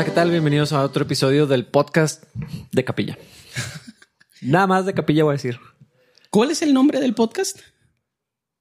[0.00, 0.30] Hola, ¿qué tal?
[0.30, 2.24] Bienvenidos a otro episodio del podcast
[2.72, 3.18] de Capilla.
[4.40, 5.60] Nada más de Capilla voy a decir.
[6.30, 7.58] ¿Cuál es el nombre del podcast?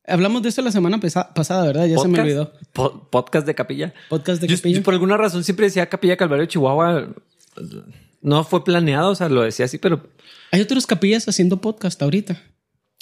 [0.05, 1.86] Hablamos de esto la semana pesa- pasada, ¿verdad?
[1.86, 2.52] Ya se me olvidó.
[2.73, 3.94] Po- podcast de Capilla.
[4.10, 4.78] Podcast de Yo- Capilla.
[4.80, 7.08] yo por alguna razón siempre decía Capilla Calvario Chihuahua.
[8.21, 10.10] No fue planeado, o sea, lo decía así, pero
[10.52, 12.38] Hay otros capillas haciendo podcast ahorita.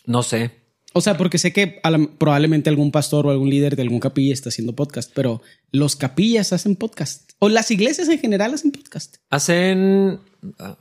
[0.06, 0.52] no sé.
[0.98, 4.34] O sea, porque sé que la- probablemente algún pastor o algún líder de algún capilla
[4.34, 7.32] está haciendo podcast, pero los capillas hacen podcast.
[7.40, 9.18] O las iglesias en general hacen podcast.
[9.30, 10.20] Hacen.
[10.60, 10.78] ah,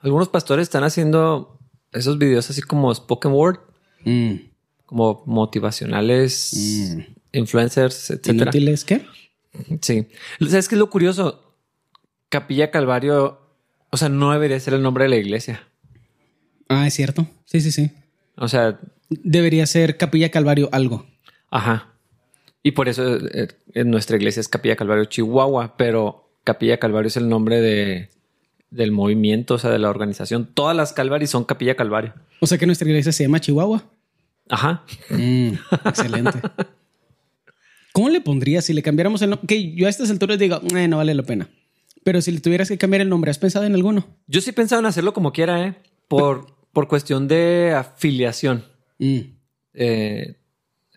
[0.00, 1.58] algunos pastores están haciendo
[1.92, 3.58] esos videos así como spoken word,
[4.84, 7.00] como motivacionales, Mm.
[7.32, 8.34] influencers, etcétera.
[8.44, 9.04] ¿Inútiles qué?
[9.82, 10.06] Sí.
[10.48, 11.56] ¿Sabes qué es lo curioso?
[12.28, 13.40] Capilla Calvario,
[13.90, 15.66] o sea, no debería ser el nombre de la iglesia.
[16.68, 17.26] Ah, es cierto.
[17.46, 17.90] Sí, sí, sí.
[18.36, 21.06] O sea, Debería ser Capilla Calvario algo.
[21.50, 21.92] ajá.
[22.62, 27.16] Y por eso eh, en nuestra iglesia es Capilla Calvario Chihuahua, pero Capilla Calvario es
[27.16, 28.10] el nombre de,
[28.70, 30.50] del movimiento, o sea, de la organización.
[30.52, 32.14] Todas las Calvaris son Capilla Calvario.
[32.40, 33.84] O sea que nuestra iglesia se llama Chihuahua.
[34.48, 34.82] Ajá.
[35.10, 35.50] Mm,
[35.84, 36.40] excelente.
[37.92, 39.46] ¿Cómo le pondrías si le cambiáramos el nombre?
[39.46, 41.48] Que yo a estas alturas digo, "Eh, no vale la pena.
[42.04, 44.06] Pero si le tuvieras que cambiar el nombre, ¿has pensado en alguno?
[44.26, 45.74] Yo sí pensaba en hacerlo como quiera, ¿eh?
[46.08, 48.64] Por, por cuestión de afiliación.
[48.98, 49.20] Mm.
[49.74, 50.36] Eh,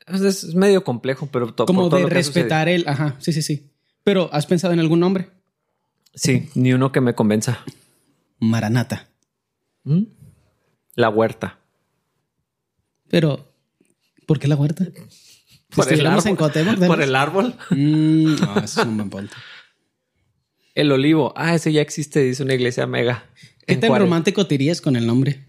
[0.08, 2.88] es, es medio complejo, pero to- Como de respetar el...
[2.88, 3.70] Ajá, sí, sí, sí.
[4.04, 5.30] Pero ¿has pensado en algún nombre?
[6.16, 7.64] Sí, ni uno que me convenza.
[8.40, 9.10] Maranata.
[9.84, 10.04] ¿Mm?
[10.96, 11.60] La huerta.
[13.10, 13.54] Pero,
[14.26, 14.86] ¿por qué la huerta?
[15.76, 16.38] Por el, árbol,
[16.98, 17.08] vez.
[17.08, 17.56] el árbol.
[17.70, 19.36] Mm, ah, ese es un buen punto.
[20.76, 21.34] El olivo.
[21.36, 23.26] Ah, ese ya existe, dice una iglesia mega.
[23.68, 24.06] ¿Qué tan Juárez.
[24.08, 25.46] romántico te irías con el nombre?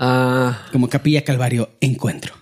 [0.00, 2.34] Ah, Como Capilla Calvario Encuentro.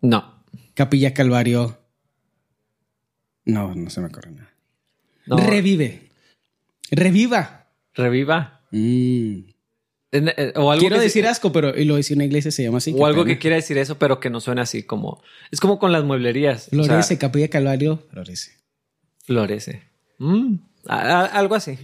[0.00, 0.42] no.
[0.74, 1.78] Capilla Calvario...
[3.44, 4.50] No, no se me ocurre nada.
[5.26, 5.36] no.
[5.36, 6.08] Revive.
[6.90, 7.66] Reviva.
[7.94, 8.60] Reviva.
[8.70, 9.40] Mm.
[10.12, 12.78] Eh, O algo Quiero que decir asco, pero y lo dice una iglesia se llama
[12.78, 12.94] así.
[12.96, 13.34] o algo pena.
[13.34, 15.22] que quiera decir eso, pero que no suena así como.
[15.50, 16.68] Es como con las mueblerías.
[16.68, 18.02] o sea, Florece, Capilla Calvario.
[18.10, 18.52] Florece.
[19.24, 19.82] florece.
[20.18, 20.54] Mm,
[20.86, 21.78] a- a- algo así.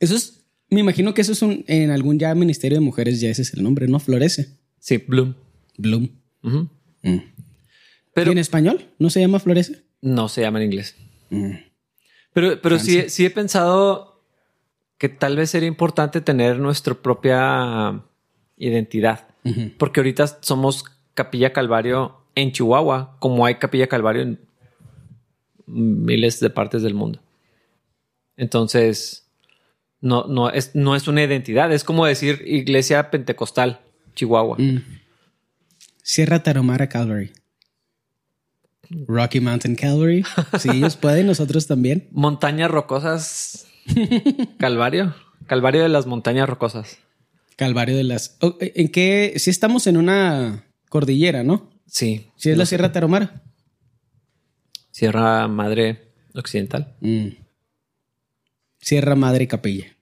[0.00, 3.30] Eso es, me imagino que eso es un, en algún ya ministerio de mujeres, ya
[3.30, 4.00] ese es el nombre, ¿no?
[4.00, 4.48] Florece.
[4.78, 5.34] Sí, Bloom.
[5.78, 6.08] Bloom.
[6.42, 7.18] Mm.
[8.14, 8.86] Pero ¿Y en español?
[8.98, 9.86] ¿No se llama Florece?
[10.00, 10.96] no se llama en inglés.
[11.30, 11.52] Mm.
[12.32, 14.22] Pero, pero sí, sí he pensado
[14.98, 18.02] que tal vez sería importante tener nuestra propia
[18.56, 19.28] identidad.
[19.78, 20.84] Porque ahorita somos
[21.14, 24.40] Capilla Calvario en Chihuahua, como hay Capilla Calvario en
[25.66, 27.20] miles de partes del mundo.
[28.36, 29.25] Entonces,
[30.06, 33.80] no, no, es, no es una identidad, es como decir Iglesia Pentecostal,
[34.14, 34.56] Chihuahua.
[34.58, 34.82] Mm.
[36.02, 37.32] Sierra Tarahumara Calvary.
[39.08, 40.24] Rocky Mountain Calvary.
[40.58, 42.08] Si ellos pueden, nosotros también.
[42.12, 43.66] Montañas rocosas,
[44.58, 45.14] Calvario,
[45.46, 46.98] Calvario de las montañas rocosas.
[47.56, 48.36] Calvario de las...
[48.40, 49.34] Oh, ¿En qué?
[49.38, 51.70] Si estamos en una cordillera, ¿no?
[51.86, 52.30] Sí.
[52.36, 52.66] Si es la.
[52.66, 53.42] Sierra Tarahumara.
[54.90, 56.94] Sierra Madre Occidental.
[57.00, 57.28] Mm.
[58.78, 59.95] Sierra Madre Capilla.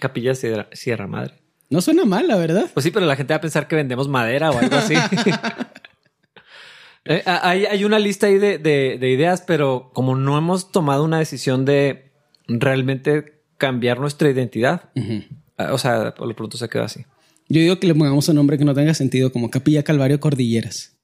[0.00, 1.34] Capilla Sierra, Sierra Madre.
[1.70, 2.70] No suena mal, la verdad.
[2.74, 4.94] Pues sí, pero la gente va a pensar que vendemos madera o algo así.
[7.04, 11.02] Eh, hay, hay una lista ahí de, de- de ideas, pero como no hemos tomado
[11.02, 12.12] una decisión de
[12.46, 14.90] realmente cambiar nuestra identidad,
[15.58, 17.04] ah, o sea, por lo pronto se quedó así.
[17.48, 20.96] Yo digo que le pongamos un nombre que no tenga sentido, como Capilla Calvario Cordilleras.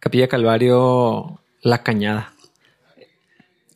[0.00, 2.32] Capilla Calvario, La Cañada,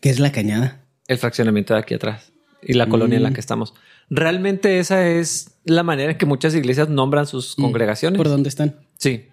[0.01, 0.85] ¿Qué es la cañada?
[1.09, 3.75] El fraccionamiento de aquí atrás y la colonia en la que estamos.
[4.11, 8.17] Realmente esa es la manera en que muchas iglesias nombran sus congregaciones.
[8.19, 8.77] ¿Por dónde están?
[8.97, 9.27] Sí.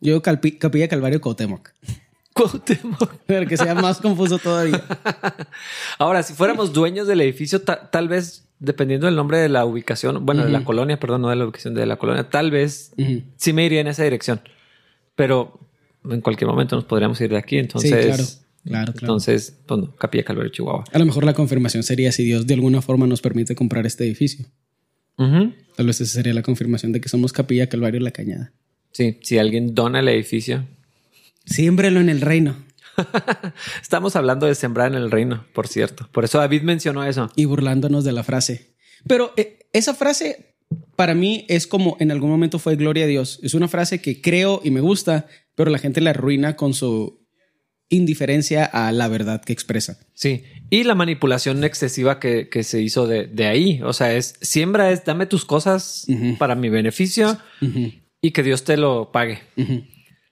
[0.00, 1.70] Yo Calpi- Capilla Calvario Cuauhtémoc.
[2.32, 3.14] Cuauhtémoc.
[3.26, 4.82] Para que sea más confuso todavía.
[5.98, 10.24] Ahora, si fuéramos dueños del edificio, ta- tal vez, dependiendo del nombre de la ubicación,
[10.24, 12.92] bueno, de la colonia, perdón, no de la ubicación de la colonia, tal vez
[13.36, 14.40] sí me iría en esa dirección.
[15.14, 15.60] Pero
[16.08, 17.58] en cualquier momento nos podríamos ir de aquí.
[17.58, 18.24] Entonces, claro.
[18.64, 19.06] Claro, claro.
[19.06, 20.84] entonces, pues no, Capilla Calvario, Chihuahua.
[20.92, 24.04] A lo mejor la confirmación sería si Dios de alguna forma nos permite comprar este
[24.04, 24.46] edificio.
[25.16, 28.52] Tal vez esa sería la confirmación de que somos Capilla Calvario La Cañada.
[28.90, 30.66] Sí, si alguien dona el edificio.
[31.44, 32.56] Siémbrelo en el reino
[33.82, 36.08] Estamos hablando de sembrar en el reino, por cierto.
[36.12, 37.30] Por eso David mencionó eso.
[37.36, 38.74] y burlándonos de la frase.
[39.06, 40.54] Pero eh, esa frase
[40.96, 43.40] para mí es como en algún momento fue gloria a Dios.
[43.42, 47.21] Es una frase que creo y me gusta, pero la gente la arruina con su
[47.94, 49.98] indiferencia a la verdad que expresa.
[50.14, 53.80] Sí, y la manipulación excesiva que, que se hizo de, de ahí.
[53.84, 56.06] O sea, es siembra es dame tus cosas
[56.38, 57.38] para mi beneficio
[58.20, 59.40] y que Dios te lo pague.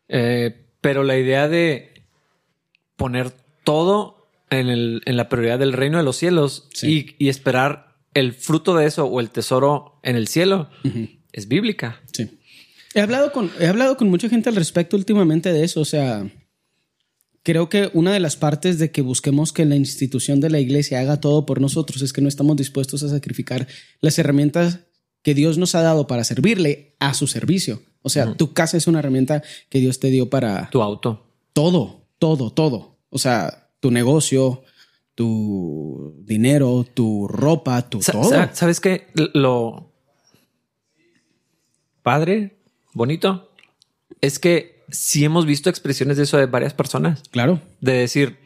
[0.08, 2.02] Eh, pero la idea de
[2.96, 3.30] poner
[3.64, 7.14] todo en, el, en la prioridad del reino de los cielos Sí.
[7.18, 10.68] y, y esperar el fruto de eso o el tesoro en el cielo
[11.32, 12.00] es bíblica.
[12.12, 12.38] Sí.
[12.94, 15.80] He hablado, con, he hablado con mucha gente al respecto últimamente de eso.
[15.80, 16.26] O sea,
[17.42, 21.00] creo que una de las partes de que busquemos que la institución de la iglesia
[21.00, 23.66] haga todo por nosotros es que no estamos dispuestos a sacrificar
[24.00, 24.81] las herramientas
[25.22, 27.82] que Dios nos ha dado para servirle a su servicio.
[28.02, 31.26] O sea, tu casa es una herramienta que Dios te dio para Tu auto.
[31.52, 32.96] todo, todo, todo.
[33.10, 34.62] O sea, tu negocio,
[35.14, 38.25] tu dinero, tu ropa, tu Sa- todo.
[38.31, 39.08] sa- ¿Sabes qué?
[39.34, 39.92] Lo
[42.02, 42.56] padre,
[42.94, 43.50] bonito,
[44.20, 47.22] es que sí hemos visto expresiones de eso de varias personas.
[47.31, 48.38] Claro, De decir,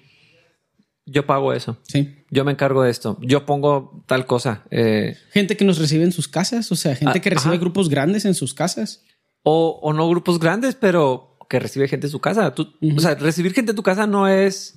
[1.06, 2.14] yo pago eso, sí.
[2.31, 4.64] yo me encargo de esto, yo pongo tal cosa.
[4.70, 7.61] eh, Gente que nos recibe en sus casas, o sea, gente Ah, que recibe ajá.
[7.61, 9.02] grupos grandes en sus casas.
[9.43, 12.55] o, o no grupos grandes, pero que recibe gente en su casa.
[12.55, 14.76] Tú- O sea, recibir gente en tu casa no es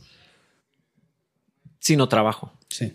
[1.79, 2.51] sino trabajo.
[2.69, 2.93] Sí.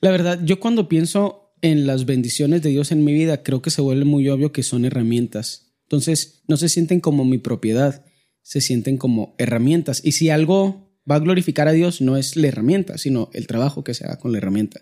[0.00, 3.70] La verdad, yo cuando pienso en las bendiciones de Dios en mi vida, creo que
[3.70, 5.72] se vuelve muy obvio que son herramientas.
[5.82, 8.04] Entonces, no se sienten como mi propiedad,
[8.48, 10.00] se sienten como herramientas.
[10.02, 13.84] Y si algo va a glorificar a Dios, no es la herramienta, sino el trabajo
[13.84, 14.80] que se haga con la herramienta.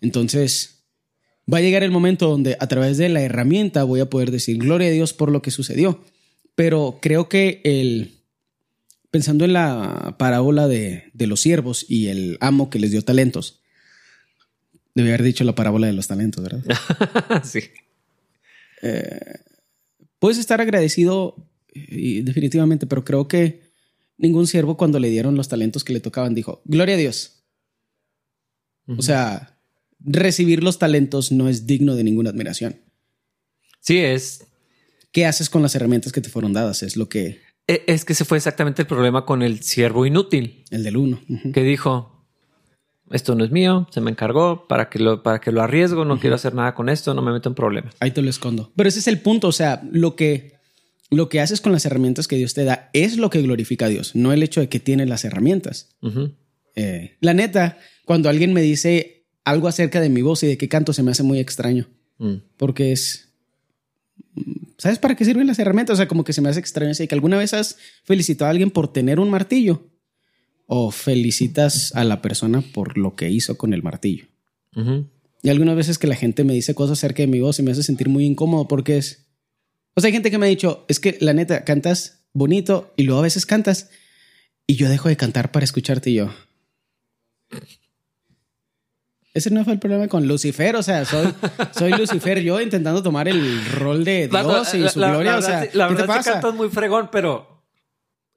[0.00, 0.82] Entonces,
[1.52, 4.58] va a llegar el momento donde a través de la herramienta voy a poder decir
[4.58, 6.04] gloria a Dios por lo que sucedió.
[6.56, 8.18] Pero creo que el,
[9.12, 13.60] pensando en la parábola de, de los siervos y el amo que les dio talentos,
[14.96, 16.64] debí haber dicho la parábola de los talentos, ¿verdad?
[17.44, 17.60] sí.
[20.18, 21.47] Puedes estar agradecido
[21.88, 23.60] y definitivamente, pero creo que
[24.16, 27.44] ningún siervo cuando le dieron los talentos que le tocaban dijo, gloria a Dios.
[28.96, 29.58] O sea,
[30.00, 32.80] recibir los talentos no es digno de ninguna admiración.
[33.80, 34.44] Sí, es
[35.12, 36.82] ¿Qué haces con las herramientas que te fueron dadas?
[36.82, 40.64] Es lo que E- Es que ese fue exactamente el problema con el siervo inútil,
[40.70, 41.20] el del uno.
[41.52, 42.26] Que dijo,
[43.10, 46.18] esto no es mío, se me encargó, para que lo, para que lo arriesgo, no
[46.20, 47.94] quiero hacer nada con esto, no me meto en problemas.
[48.00, 48.70] Ahí te lo escondo.
[48.76, 49.48] Pero ese es el punto.
[49.48, 50.57] O sea, lo que,
[51.10, 53.88] lo que haces con las herramientas que Dios te da es lo que glorifica a
[53.88, 55.96] Dios, no el hecho de que tienes las herramientas.
[56.74, 60.68] Eh, la neta, cuando alguien me dice algo acerca de mi voz y de qué
[60.68, 61.88] canto, se me hace muy extraño.
[62.18, 62.34] Mm.
[62.56, 63.30] Porque es.
[64.76, 65.94] ¿Sabes para qué sirven las herramientas?
[65.94, 66.92] O sea, como que se me hace extraño.
[66.92, 69.90] Así que alguna vez has felicitado a alguien por tener un martillo
[70.66, 74.26] o felicitas a la persona por lo que hizo con el martillo.
[75.42, 77.72] Y algunas veces que la gente me dice cosas acerca de mi voz y me
[77.72, 79.27] hace sentir muy incómodo porque es.
[79.98, 83.02] O sea, hay gente que me ha dicho, es que la neta, cantas bonito y
[83.02, 83.90] luego a veces cantas
[84.64, 86.30] y yo dejo de cantar para escucharte y yo.
[89.34, 91.34] Ese no fue el problema con Lucifer, o sea, soy,
[91.72, 95.38] soy Lucifer yo intentando tomar el rol de La- Dios y su la- gloria, la
[95.38, 96.32] o sea, verdad, la ¿qué te verdad sí pasa?
[96.34, 97.64] cantas muy fregón, pero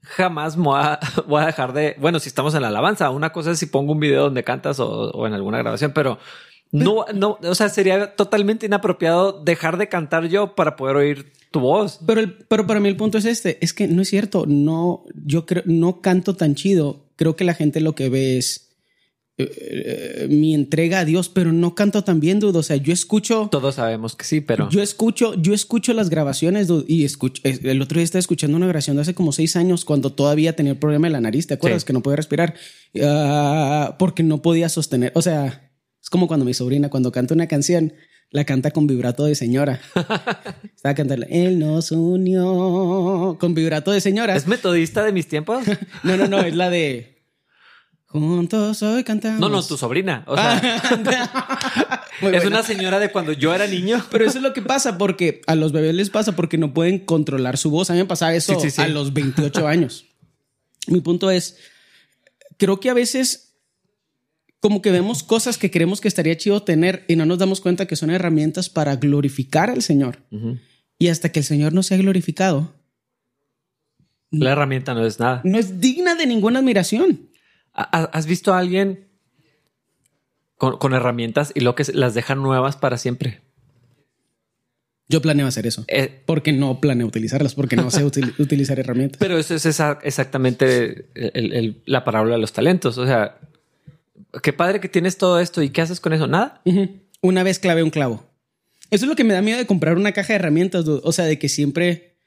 [0.01, 1.95] jamás me voy a, voy a dejar de.
[1.99, 4.79] Bueno, si estamos en la alabanza, una cosa es si pongo un video donde cantas
[4.79, 6.17] o, o en alguna grabación, pero
[6.71, 11.59] no, no, o sea, sería totalmente inapropiado dejar de cantar yo para poder oír tu
[11.59, 11.99] voz.
[12.07, 15.03] Pero, el- pero para mí el punto es este, es que no es cierto, no,
[15.25, 18.69] yo creo, no canto tan chido, creo que la gente lo que ve es
[19.37, 22.93] eh, eh, mi entrega a Dios, pero no canto tan bien, dude, o sea, yo
[22.93, 27.41] escucho, Todos sabemos que sí, pero yo escucho, yo escucho las grabaciones, dude, y escucho,
[27.43, 30.73] el otro día estaba escuchando una grabación de hace como seis años, cuando todavía tenía
[30.73, 31.81] el problema de la nariz, ¿te acuerdas?
[31.81, 31.87] Sí.
[31.87, 32.53] Que no podía respirar,
[33.01, 35.71] Ah, porque no podía sostener, o sea,
[36.01, 37.93] es como cuando mi sobrina, cuando canta una canción,
[38.31, 39.79] la canta con vibrato de señora.
[40.75, 44.35] Estaba cantando, Él nos unió con vibrato de señora.
[44.35, 45.63] es metodista de mis tiempos.
[46.03, 47.21] No, no, no, es la de
[48.07, 49.39] Juntos hoy cantamos.
[49.39, 50.25] No, no, tu sobrina.
[50.27, 50.57] O sea,
[52.11, 52.45] es buena.
[52.45, 54.03] una señora de cuando yo era niño.
[54.11, 56.99] Pero eso es lo que pasa porque a los bebés les pasa porque no pueden
[56.99, 57.89] controlar su voz.
[57.89, 58.81] A mí me pasaba eso Sí, sí, sí.
[58.81, 60.07] a los 28 años.
[60.87, 61.55] Mi punto es,
[62.57, 63.50] creo que a veces
[64.61, 67.85] como que vemos cosas que creemos que estaría chido tener y no nos damos cuenta
[67.87, 70.19] que son herramientas para glorificar al Señor.
[70.97, 72.73] Y hasta que el Señor no sea glorificado,
[74.29, 75.41] La herramienta no es nada.
[75.43, 77.27] no es digna de ninguna admiración.
[77.73, 79.07] ¿Ha- ¿Has visto a alguien
[80.55, 83.41] con, con herramientas y lo que las dejan nuevas para siempre?
[85.09, 85.83] Yo planeo hacer eso.
[85.89, 89.17] Eh, Porque no planeo utilizarlas, porque no sé util- utilizar herramientas.
[89.19, 92.97] pero eso es esa- exactamente el- el- la parábola de los talentos.
[92.97, 93.37] O sea,
[94.41, 96.27] qué padre que tienes todo esto y qué haces con eso.
[96.27, 96.61] Nada.
[97.21, 98.25] Una vez clavé un clavo.
[98.89, 100.85] Eso es lo que me da miedo de comprar una caja de herramientas.
[100.85, 101.01] dude.
[101.03, 102.17] O sea, de que siempre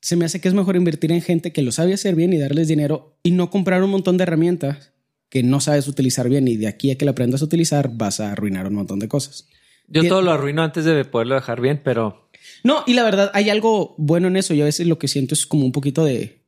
[0.00, 2.38] se me hace que es mejor invertir en gente que lo sabe hacer bien y
[2.38, 4.92] darles dinero y no comprar un montón de herramientas
[5.28, 8.20] que no sabes utilizar bien y de aquí a que la aprendas a utilizar vas
[8.20, 9.48] a arruinar un montón de cosas.
[9.88, 12.30] Yo todo lo arruino antes de poderlo dejar bien, pero
[12.62, 14.54] No, y la verdad hay algo bueno en eso.
[14.54, 16.44] Yo a veces lo que siento es como un poquito de...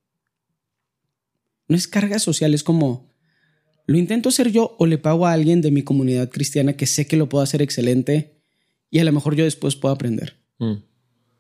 [1.66, 3.07] no es carga social, es como,
[3.88, 7.06] lo intento hacer yo o le pago a alguien de mi comunidad cristiana que sé
[7.08, 8.38] que lo puedo hacer excelente
[8.90, 10.36] y a lo mejor yo después puedo aprender.
[10.58, 10.74] Mm.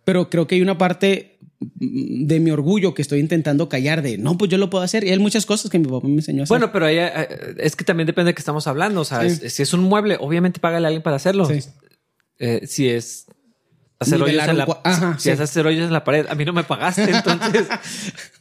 [0.04, 4.38] Pero creo que hay una parte de mi orgullo que estoy intentando callar de, no,
[4.38, 5.04] pues yo lo puedo hacer.
[5.04, 6.56] Y hay muchas cosas que mi papá me enseñó a hacer.
[6.56, 7.28] Bueno, pero ahí, eh,
[7.58, 9.02] es que también depende de qué estamos hablando.
[9.02, 9.50] O sea, Sí.
[9.50, 11.44] si es un mueble, obviamente págale a alguien para hacerlo.
[11.46, 11.58] Sí.
[12.38, 13.26] Eh, si es
[13.98, 15.30] hacer hoyos Nivelar en un la, cua- Ajá, si sí.
[15.30, 17.66] es hacer hoyos en la pared, a mí no me pagaste, entonces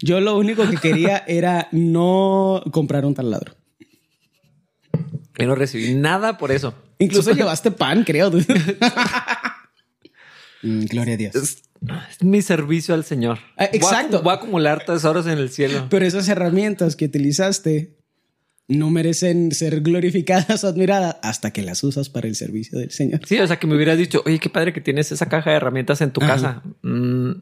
[0.00, 3.54] Yo lo único que quería era no comprar un taladro.
[5.38, 6.74] yo no recibí nada por eso.
[6.98, 8.30] Incluso llevaste pan, creo.
[10.62, 11.34] Mm, gloria a Dios.
[11.34, 11.62] Es,
[12.10, 13.38] es mi servicio al Señor.
[13.58, 14.22] Ah, Voy a- exacto.
[14.22, 15.88] Voy a, acumular tesoros en el cielo.
[15.90, 17.98] Pero esas herramientas que utilizaste
[18.66, 23.20] no merecen ser glorificadas o admiradas hasta que las usas para el servicio del Señor.
[23.26, 25.56] Sí, o sea, que me hubieras dicho, oye, qué padre que tienes esa caja de
[25.56, 26.32] herramientas en tu Ajá.
[26.32, 26.62] casa.
[26.80, 27.32] Mm,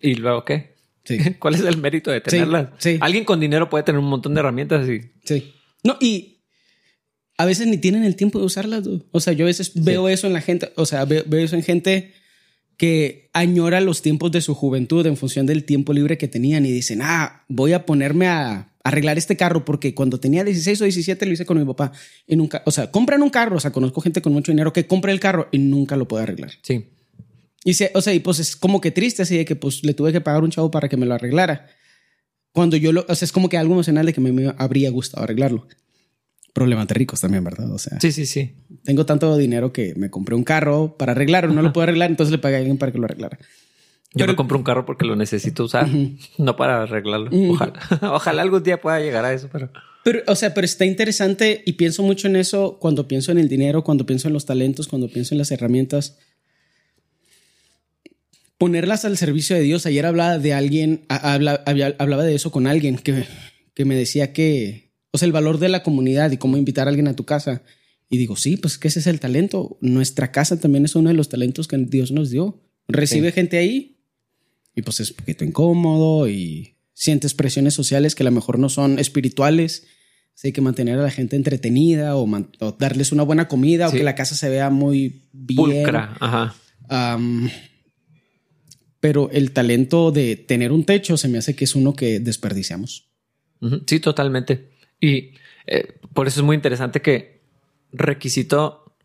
[0.00, 0.73] y luego, ¿qué?
[1.04, 1.18] Sí.
[1.38, 2.68] ¿Cuál es el mérito de tenerlas?
[2.78, 2.98] sí.
[3.00, 5.52] Alguien con dinero puede tener un montón de herramientas y Sí.
[5.82, 6.40] No, y
[7.36, 8.84] a veces ni tienen el tiempo de usarlas.
[8.84, 9.04] dude.
[9.10, 11.56] O sea, yo a veces veo eso en la gente, o sea, veo, veo eso
[11.56, 12.12] en gente
[12.76, 16.72] que añora los tiempos de su juventud en función del tiempo libre que tenían y
[16.72, 21.26] dicen, ah, voy a ponerme a arreglar este carro porque cuando tenía 16 o 17
[21.26, 21.92] lo hice con mi papá
[22.26, 24.86] y nunca, o sea, compran un carro, o sea, conozco gente con mucho dinero que
[24.86, 26.52] compra el carro y nunca lo puede arreglar.
[26.62, 26.86] sí.
[27.64, 29.94] Y se, o sea, y pues es como que triste así de que pues le
[29.94, 31.66] tuve que pagar un chavo para que me lo arreglara.
[32.52, 34.90] Cuando yo lo, o sea, es como que algo emocional de que me, me habría
[34.90, 35.66] gustado arreglarlo.
[36.52, 37.72] Problemas de ricos también, ¿verdad?
[37.72, 38.54] O sea, Sí, sí, sí.
[38.84, 42.30] tengo tanto dinero que me compré un carro para arreglarlo, no lo puedo arreglar, entonces
[42.30, 43.38] le pagué a alguien para que lo arreglara.
[43.40, 45.88] Yo Pero- me compro un carro porque lo necesito usar,
[46.38, 47.30] no para arreglarlo.
[47.50, 49.72] Ojalá, ojalá algún día pueda llegar a eso, pero
[50.04, 53.48] Pero, o sea, pero está interesante y pienso mucho en eso cuando pienso en el
[53.48, 56.18] dinero, cuando pienso en los talentos, cuando pienso en las herramientas.
[58.64, 59.84] Ponerlas al servicio de Dios.
[59.86, 61.62] Ayer hablaba de alguien, habla-
[61.98, 63.24] hablaba de eso con alguien que,
[63.74, 66.90] que me decía que, o sea, el valor de la comunidad y cómo invitar a
[66.90, 67.62] alguien a tu casa.
[68.10, 69.76] Y digo, sí, pues que ese es el talento.
[69.80, 72.60] Nuestra casa también es uno de los talentos que Dios nos dio.
[72.88, 73.34] Recibe Sí.
[73.34, 73.98] gente ahí
[74.74, 78.68] y pues es un poquito incómodo y sientes presiones sociales que a lo mejor no
[78.68, 79.86] son espirituales.
[80.34, 82.24] Así hay que mantener a la gente entretenida o,
[82.60, 83.94] o darles una buena comida Sí.
[83.96, 85.56] o que la casa se vea muy bien.
[85.56, 86.16] pulcra.
[86.20, 86.54] Ajá.
[86.88, 87.48] Am,
[89.04, 93.10] pero el talento de tener un techo se me hace que es uno que desperdiciamos.
[93.86, 94.70] Sí, totalmente.
[94.98, 95.32] Y
[95.66, 97.42] eh, por eso es muy interesante que
[97.92, 98.96] requisito,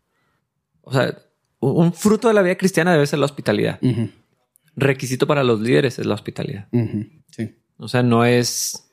[0.80, 1.18] o sea,
[1.58, 3.78] un fruto de la vida cristiana debe ser la hospitalidad.
[4.74, 6.66] Requisito para los líderes es la hospitalidad.
[7.36, 8.90] Sí, O sea, no es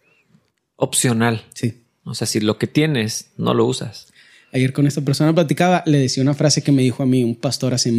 [0.76, 1.46] opcional.
[1.54, 1.86] sí.
[2.04, 4.12] O sea, si lo que tienes no lo usas.
[4.52, 7.38] Ayer con esta persona platicaba, le decía una frase que me dijo a mí un
[7.38, 7.94] pastor hace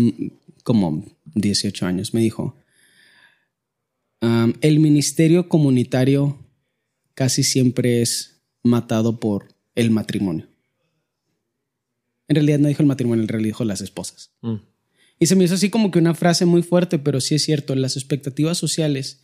[0.62, 2.12] como 18 años.
[2.12, 2.54] Me dijo,
[4.20, 6.38] "Am, el ministerio comunitario
[7.14, 10.48] casi siempre es matado por el matrimonio.
[12.28, 14.30] En realidad no dijo el matrimonio, en realidad dijo las esposas.
[14.42, 14.56] Mm.
[15.18, 17.74] Y se me hizo así como que una frase muy fuerte, pero sí es cierto,
[17.74, 19.22] las expectativas sociales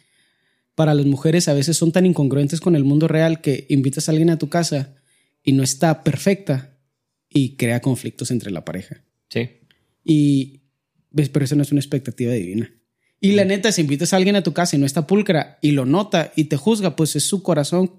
[0.74, 4.12] para las mujeres a veces son tan incongruentes con el mundo real que invitas a
[4.12, 4.96] alguien a tu casa
[5.42, 6.76] y no está perfecta
[7.28, 9.04] y crea conflictos entre la pareja.
[9.28, 9.50] Sí.
[10.02, 10.62] Y
[11.10, 12.72] ves, pero eso no es una expectativa divina.
[13.20, 15.72] Y la neta, si invitas a alguien a tu casa y no está pulcra y
[15.72, 17.92] lo nota y te juzga, pues es su corazón.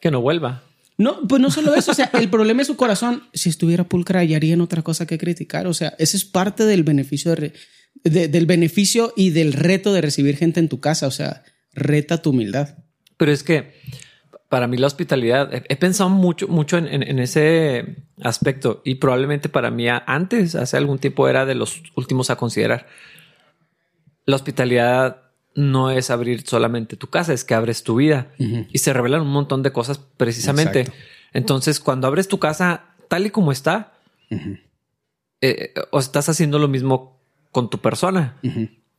[0.00, 0.62] Que no vuelva.
[0.98, 3.22] No, pues no solo eso, o sea, el problema es su corazón.
[3.34, 5.66] Si estuviera pulcra, ya harían otra cosa que criticar.
[5.66, 7.52] O sea, ese es parte del beneficio de
[8.04, 11.06] del beneficio y del reto de recibir gente en tu casa.
[11.06, 11.42] O sea,
[11.72, 12.76] reta tu humildad.
[13.16, 13.72] Pero es que
[14.50, 18.96] para mí la hospitalidad, he, he pensado mucho, mucho en, en- en ese aspecto y
[18.96, 22.86] probablemente para mí antes, hace algún tiempo, era de los últimos a considerar.
[24.26, 25.22] La hospitalidad
[25.54, 29.32] no es abrir solamente tu casa, es que abres tu vida y se revelan un
[29.32, 30.80] montón de cosas precisamente.
[30.80, 31.00] Exacto.
[31.32, 33.94] Entonces, cuando abres tu casa tal y como está,
[35.40, 38.36] eh, o estás haciendo lo mismo con tu persona.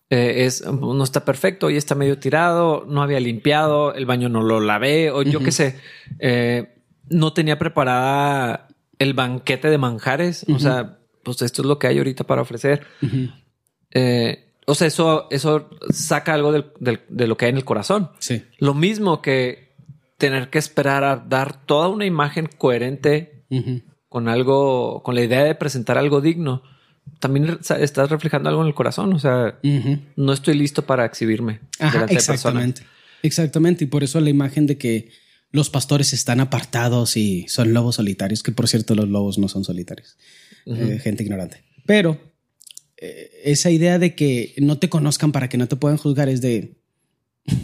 [0.09, 4.41] Eh, es no está perfecto y está medio tirado, no había limpiado, el baño no
[4.41, 5.79] lo lavé o yo qué sé,
[6.19, 6.75] eh,
[7.09, 8.69] no tenía preparada
[8.99, 10.45] el banquete de manjares.
[10.53, 12.87] O sea, pues esto es lo que hay ahorita para ofrecer.
[13.91, 17.65] Eh, o sea, eso, eso saca algo del- del- de lo que hay en el
[17.65, 18.11] corazón.
[18.19, 18.43] Sí.
[18.59, 19.73] Lo mismo que
[20.17, 23.45] tener que esperar a dar toda una imagen coherente
[24.09, 26.63] con algo, con la idea de presentar algo digno.
[27.19, 29.13] También estás reflejando algo en el corazón.
[29.13, 29.57] O sea,
[30.15, 32.81] no estoy listo para exhibirme Ajá, de exactamente.
[33.23, 33.85] Exactamente.
[33.85, 35.11] Y por eso la imagen de que
[35.51, 39.63] los pastores están apartados y son lobos solitarios, que por cierto los lobos no son
[39.63, 40.17] solitarios.
[40.65, 41.63] Eh, gente ignorante.
[41.85, 42.19] Pero
[42.97, 46.75] esa idea de que no te conozcan para que no te puedan juzgar es de...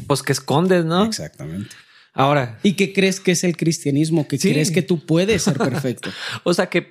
[0.08, 1.04] Pues que escondes, ¿no?
[1.06, 1.70] Exactamente.
[2.14, 2.60] Ahora.
[2.64, 4.28] ¿Y qué crees que es el cristianismo?
[4.28, 6.10] ¿Qué crees que tú puedes ser perfecto?
[6.44, 6.82] o sea, que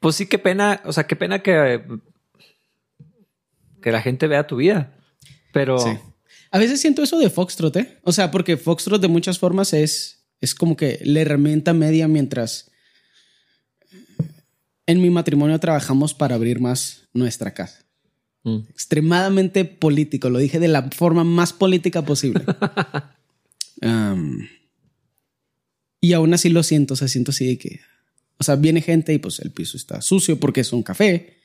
[0.00, 1.82] pues sí, qué pena, o sea, qué pena que,
[3.80, 4.94] que la gente vea tu vida.
[5.52, 5.78] Pero.
[6.50, 7.98] A veces siento eso de Foxtrot, ¿eh?
[8.02, 12.70] O sea, porque Foxtrot de muchas formas es, es como que la herramienta media mientras
[14.86, 17.86] en mi matrimonio trabajamos para abrir más nuestra casa.
[18.44, 18.58] Mm.
[18.70, 22.44] Extremadamente político, lo dije de la forma más política posible.
[26.00, 27.80] y aún así lo siento, o sea, siento así de que,
[28.38, 31.38] o sea, viene gente y pues el piso está sucio porque es un café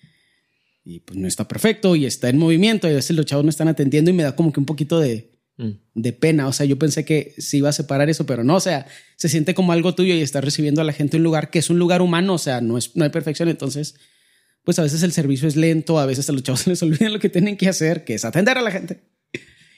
[0.83, 3.49] y pues no está perfecto y está en movimiento y a veces los chavos no
[3.49, 5.71] están atendiendo y me da como que un poquito de, mm.
[5.93, 6.47] de pena.
[6.47, 8.87] O sea, yo pensé que se iba a separar eso, pero no, o sea,
[9.17, 11.69] se siente como algo tuyo y está recibiendo a la gente un lugar que es
[11.69, 13.95] un lugar humano, o sea, no, es, no hay perfección, entonces
[14.67, 17.07] pues a veces el servicio es lento, a veces a los chavos se les olvida
[17.07, 18.99] lo que tienen que hacer, que es atender a la gente.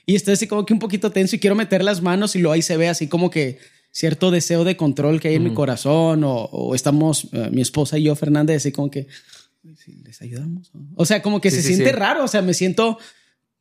[0.08, 2.52] Y estoy así como que un poquito tenso y quiero meter las manos y lo
[2.52, 3.60] ahí se ve así como que
[3.92, 8.06] cierto deseo de control que hay en mi corazón o, estamos eh, mi esposa y
[8.06, 9.06] yo, Fernández, así como que
[9.62, 10.72] les ayudamos.
[10.96, 12.98] O sea, como que se siente raro, o sea, me siento,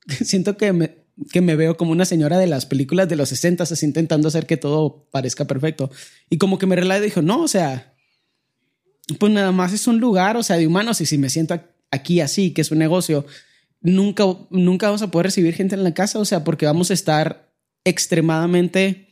[0.25, 3.64] siento que me, que me veo como una señora de las películas de los 60,
[3.64, 5.90] así intentando hacer que todo parezca perfecto.
[6.30, 7.97] Y como que me relajé y dijo, no, o sea,
[9.18, 11.00] pues nada más es un lugar, o sea, de humanos.
[11.00, 11.58] Y si me siento
[11.90, 13.24] aquí así, que es un negocio,
[13.80, 16.94] nunca, nunca vamos a poder recibir gente en la casa, o sea, porque vamos a
[16.94, 17.50] estar
[17.84, 19.08] extremadamente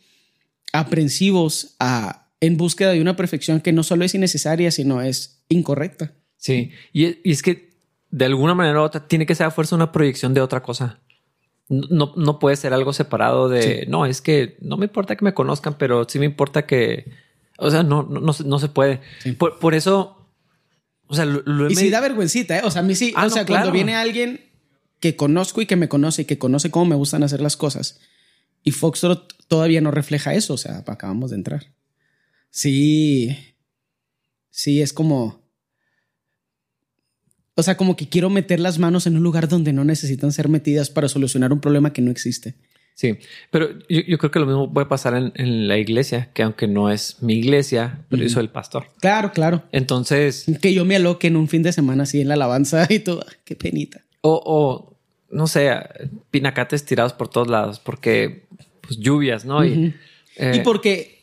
[0.72, 6.12] aprensivos a, en búsqueda de una perfección que no solo es innecesaria, sino es incorrecta.
[6.36, 7.76] Sí, y, es que
[8.10, 11.00] de alguna manera u otra tiene que ser a fuerza una proyección de otra cosa.
[11.68, 15.34] No, no puede ser algo separado de, no, es que no me importa que me
[15.34, 17.10] conozcan, pero sí me importa que,
[17.58, 19.00] o sea, no, no, no, se puede.
[19.38, 20.28] Por, eso,
[21.06, 22.62] o sea, lo, Y sí da vergüencita, ¿eh?
[22.64, 24.40] O sea, a mí sí, ah, o sea, cuando viene alguien
[25.00, 28.00] que conozco y que me conoce y que conoce cómo me gustan hacer las cosas
[28.66, 31.72] y Foxtrot todavía no refleja eso, o sea, acabamos de entrar.
[32.50, 33.54] Sí,
[34.50, 35.40] sí, es como...
[37.54, 40.48] O sea, como que quiero meter las manos en un lugar donde no necesitan ser
[40.48, 42.56] metidas para solucionar un problema que no existe.
[42.96, 43.18] Sí,
[43.50, 47.22] pero yo, creo que lo mismo puede pasar en, la iglesia, que aunque no es
[47.22, 48.86] mi iglesia, pero yo soy el pastor.
[49.02, 49.64] Claro, claro.
[49.70, 50.46] Entonces...
[50.62, 53.22] Que yo me aloque en un fin de semana así en la alabanza y todo.
[53.44, 54.00] Qué penita.
[54.22, 54.96] O, o
[55.30, 55.70] no sé,
[56.30, 58.46] pinacates tirados por todos lados, porque
[58.80, 59.62] pues lluvias, ¿no?
[59.62, 59.94] y,
[60.36, 61.15] eh, y, porque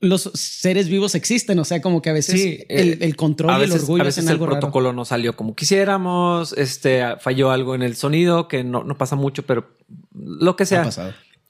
[0.00, 3.72] los seres vivos existen, o sea, como que a veces el, eh, control y el
[3.72, 8.48] orgullo a veces el protocolo no salió como quisiéramos, este falló algo en el sonido
[8.48, 9.68] que no, no pasa mucho, pero
[10.14, 10.88] lo que sea.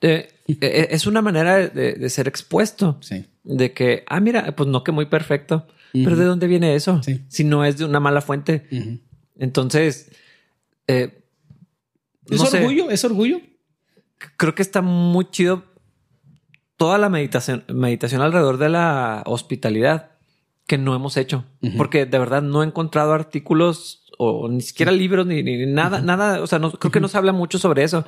[0.01, 2.99] Eh, eh, es una manera de, ser expuesto.
[3.01, 3.25] Sí.
[3.45, 7.01] De que, ah, mira, pues no que muy perfecto, pero ¿de dónde viene eso?
[7.29, 8.67] Si no es de una mala fuente.
[9.37, 10.11] Entonces,
[10.89, 11.13] ¿es
[12.53, 12.91] orgullo?
[12.91, 13.41] ¿Es orgullo?
[14.37, 15.68] Creo que está muy chido
[16.79, 20.13] toda la meditación, meditación alrededor de la hospitalidad
[20.67, 21.45] que no hemos hecho.
[21.77, 26.41] Porque de verdad no he encontrado artículos o ni siquiera libros ni, nada, nada.
[26.41, 28.07] O sea, no, creo que no se habla mucho sobre eso,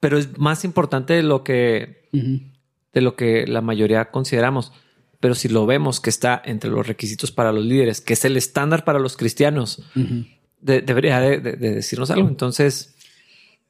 [0.00, 4.72] pero es más importante de lo que, de lo que la mayoría consideramos.
[5.18, 8.36] Pero si lo vemos que está entre los requisitos para los líderes, que es el
[8.36, 9.82] estándar para los cristianos,
[10.60, 12.28] debería de, de decirnos algo.
[12.28, 12.94] Entonces.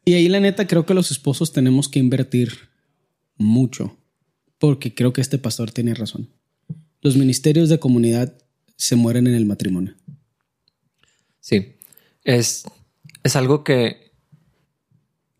[0.04, 2.68] Y ahí la neta creo que los esposos tenemos que invertir
[3.38, 3.96] mucho
[4.58, 6.28] porque creo que este pastor tiene razón.
[7.00, 8.34] Los ministerios de comunidad
[8.76, 9.94] se mueren en el matrimonio.
[11.40, 11.76] Sí,
[12.24, 12.64] es,
[13.22, 14.12] es algo que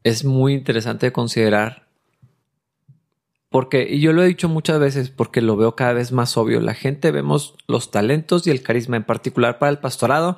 [0.03, 1.89] es muy interesante de considerar.
[3.49, 6.61] Porque, y yo lo he dicho muchas veces porque lo veo cada vez más obvio,
[6.61, 10.37] la gente vemos los talentos y el carisma en particular para el pastorado.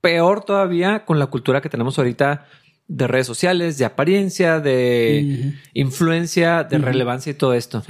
[0.00, 2.46] Peor todavía con la cultura que tenemos ahorita
[2.86, 7.82] de redes sociales, de apariencia, de influencia, de relevancia y todo esto.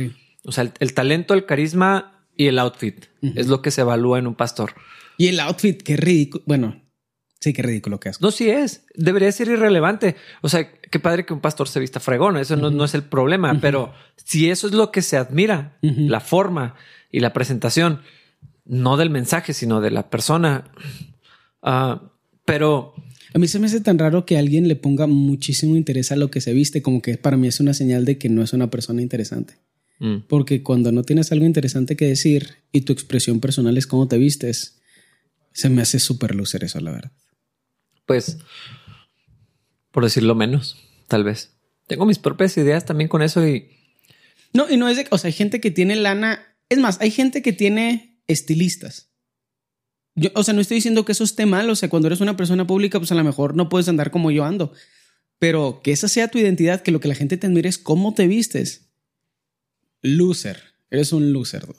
[0.45, 4.27] O sea, el, talento, el carisma y el outfit es lo que se evalúa en
[4.27, 4.75] un pastor.
[5.17, 6.45] Y el outfit, qué ridículo.
[6.47, 6.83] Bueno,
[7.41, 8.21] sí, qué ridículo que es.
[8.21, 8.85] No, sí es.
[8.95, 10.17] Debería ser irrelevante.
[10.43, 12.37] O sea, qué padre que un pastor se vista fregón.
[12.37, 13.59] Eso no, es el problema.
[13.61, 16.75] Pero si eso es lo que se admira, la forma
[17.11, 18.03] y la presentación,
[18.65, 20.73] no del mensaje, sino de la persona.
[21.63, 22.13] Ah,
[22.45, 22.95] pero
[23.35, 26.31] a mí se me hace tan raro que alguien le ponga muchísimo interés a lo
[26.31, 28.71] que se viste, como que para mí es una señal de que no es una
[28.71, 29.59] persona interesante.
[29.99, 30.19] Mm.
[30.29, 34.19] Porque cuando no tienes algo interesante que decir y tu expresión personal es cómo te
[34.19, 34.81] vistes,
[35.53, 37.13] se me hace súper lucer eso, la verdad.
[38.07, 38.39] Pues,
[39.91, 40.77] por decirlo menos,
[41.09, 41.57] tal vez.
[41.89, 43.69] Tengo mis propias ideas también con eso y...
[44.53, 45.09] No, y no es de...
[45.11, 46.41] O sea, hay gente que tiene lana...
[46.69, 49.14] Es más, hay gente que tiene estilistas
[50.35, 52.67] o sea, no estoy diciendo que eso esté mal, o sea, cuando eres una persona
[52.67, 54.73] pública, pues a lo mejor no puedes andar como yo ando,
[55.39, 58.15] pero que esa sea tu identidad, que lo que la gente te admire es cómo
[58.15, 58.89] te vistes.
[60.03, 60.63] loser.
[60.91, 61.67] Eres un loser.
[61.67, 61.79] dude.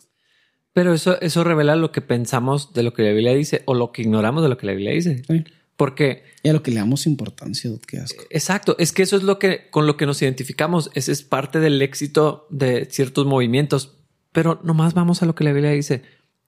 [0.74, 3.92] Pero eso, eso revela lo que pensamos de lo que la Biblia dice o lo
[3.94, 5.24] que ignoramos de lo que la Biblia dice.
[5.28, 5.44] Sí.
[5.78, 8.24] Porque, Y a lo que le damos importancia, dude, qué asco.
[8.30, 10.90] exacto, es que eso es lo que con lo que nos identificamos.
[10.94, 13.96] Ese es parte del éxito de ciertos movimientos.
[14.32, 16.02] Pero nomás vamos a lo que la Biblia dice: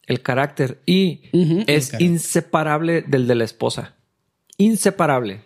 [0.08, 0.82] el carácter.
[0.86, 1.22] Y
[1.68, 2.02] es carácter.
[2.02, 3.96] inseparable del de la esposa.
[4.58, 5.44] Inseparable.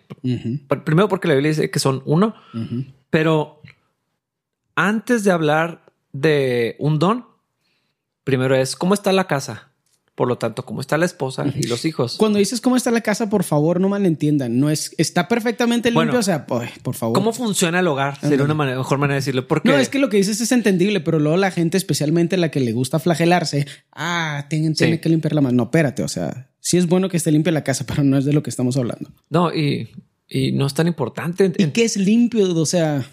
[0.84, 2.34] Primero, porque la Biblia dice que son uno,
[3.10, 3.60] pero
[4.74, 7.26] antes de hablar de un don,
[8.24, 9.71] primero es cómo está la casa.
[10.22, 12.14] Por lo tanto, cómo está la esposa y los hijos.
[12.16, 14.60] Cuando dices cómo está la casa, por favor, no malentiendan.
[14.60, 17.16] No es, está perfectamente limpio, Bueno, o sea, por favor.
[17.16, 18.20] ¿Cómo funciona el hogar?
[18.20, 19.48] Sería una manera- mejor manera de decirlo.
[19.48, 22.52] Porque No, es que lo que dices es entendible, pero luego la gente, especialmente la
[22.52, 25.00] que le gusta flagelarse, ah, tiene, tiene Sí.
[25.00, 25.56] que limpiar la mano.
[25.56, 28.24] No, espérate, o sea, sí es bueno que esté limpia la casa, pero no es
[28.24, 29.10] de lo que estamos hablando.
[29.28, 29.88] no, y,
[30.28, 31.50] y no es tan importante.
[31.58, 32.54] ¿Y qué es limpio?
[32.54, 33.04] O sea,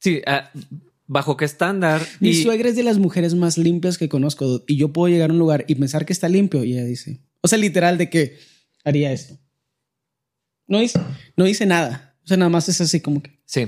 [0.00, 0.50] Sí, ah,
[1.08, 2.06] bajo qué estándar.
[2.20, 5.30] mi Y, suegra es de las mujeres más limpias que conozco y yo puedo llegar
[5.30, 8.08] a un lugar y pensar que está limpio y ella dice, o sea, literal de
[8.10, 8.38] que
[8.84, 9.36] haría esto.
[10.68, 11.00] No dice,
[11.36, 12.16] no dice nada.
[12.22, 13.40] O sea, nada más es así como que.
[13.46, 13.66] sí,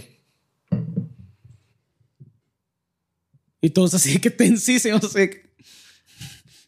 [3.61, 5.05] Y todos así que tensísimos.
[5.05, 5.51] así que,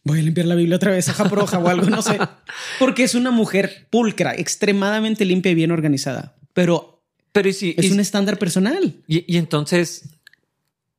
[0.05, 2.17] Voy a limpiar la Biblia otra vez, aja por hoja o algo, no sé.
[2.79, 6.35] Porque es una mujer pulcra, extremadamente limpia y bien organizada.
[6.53, 6.89] Pero
[7.31, 8.95] pero y si, es y- un estándar personal.
[9.07, 10.09] y- y entonces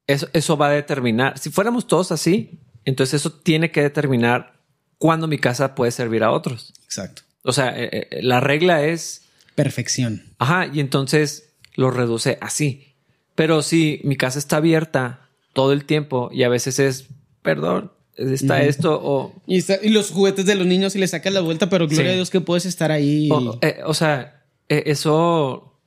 [0.07, 1.38] eso, eso va a determinar.
[1.38, 4.55] Si fuéramos todos así, entonces eso tiene que determinar
[4.99, 6.73] cuándo mi casa puede servir a otros.
[6.85, 7.23] Exacto.
[7.43, 9.23] O sea, eh, eh, la regla es,
[9.55, 10.23] Perfección.
[10.38, 12.95] ajá, y entonces lo reduce así.
[13.35, 17.07] Pero si mi casa está abierta todo el tiempo y a veces es,
[17.43, 21.33] perdón, está esto o, Y, está- y los juguetes de los niños y le sacas
[21.33, 22.12] la vuelta, pero gloria Sí.
[22.12, 23.29] a Dios que puedes estar ahí.
[23.33, 25.79] o, eh, o sea, eso,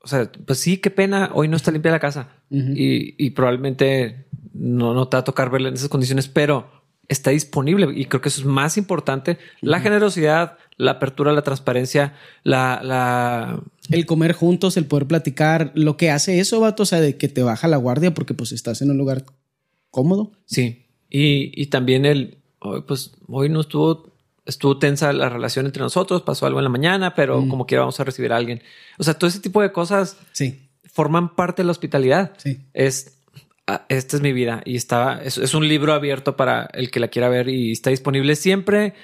[0.00, 4.26] o sea, pues sí, qué pena, hoy no está limpia la casa Y, y probablemente
[4.52, 6.70] no, no te va a tocar verla en esas condiciones, pero
[7.08, 9.38] está disponible y creo que eso es más importante.
[9.60, 13.60] La generosidad, la apertura, la transparencia, la, la,
[13.90, 17.28] El comer juntos, el poder platicar, lo que hace eso, vato, o sea, de que
[17.28, 19.24] te baja la guardia porque pues estás en un lugar
[19.90, 20.32] cómodo.
[20.46, 24.12] Sí, y, y también el, hoy, pues hoy no estuvo,
[24.46, 28.00] estuvo tensa la relación entre nosotros, pasó algo en la mañana, pero como quiera vamos
[28.00, 28.62] a recibir a alguien.
[28.98, 32.32] O sea, todo ese tipo de cosas Sí, forman parte de la hospitalidad.
[32.38, 32.60] sí.
[32.72, 33.18] Es,
[33.66, 37.00] ah, esta es mi vida y está, es, es un libro abierto para el que
[37.00, 38.94] la quiera ver y está disponible siempre,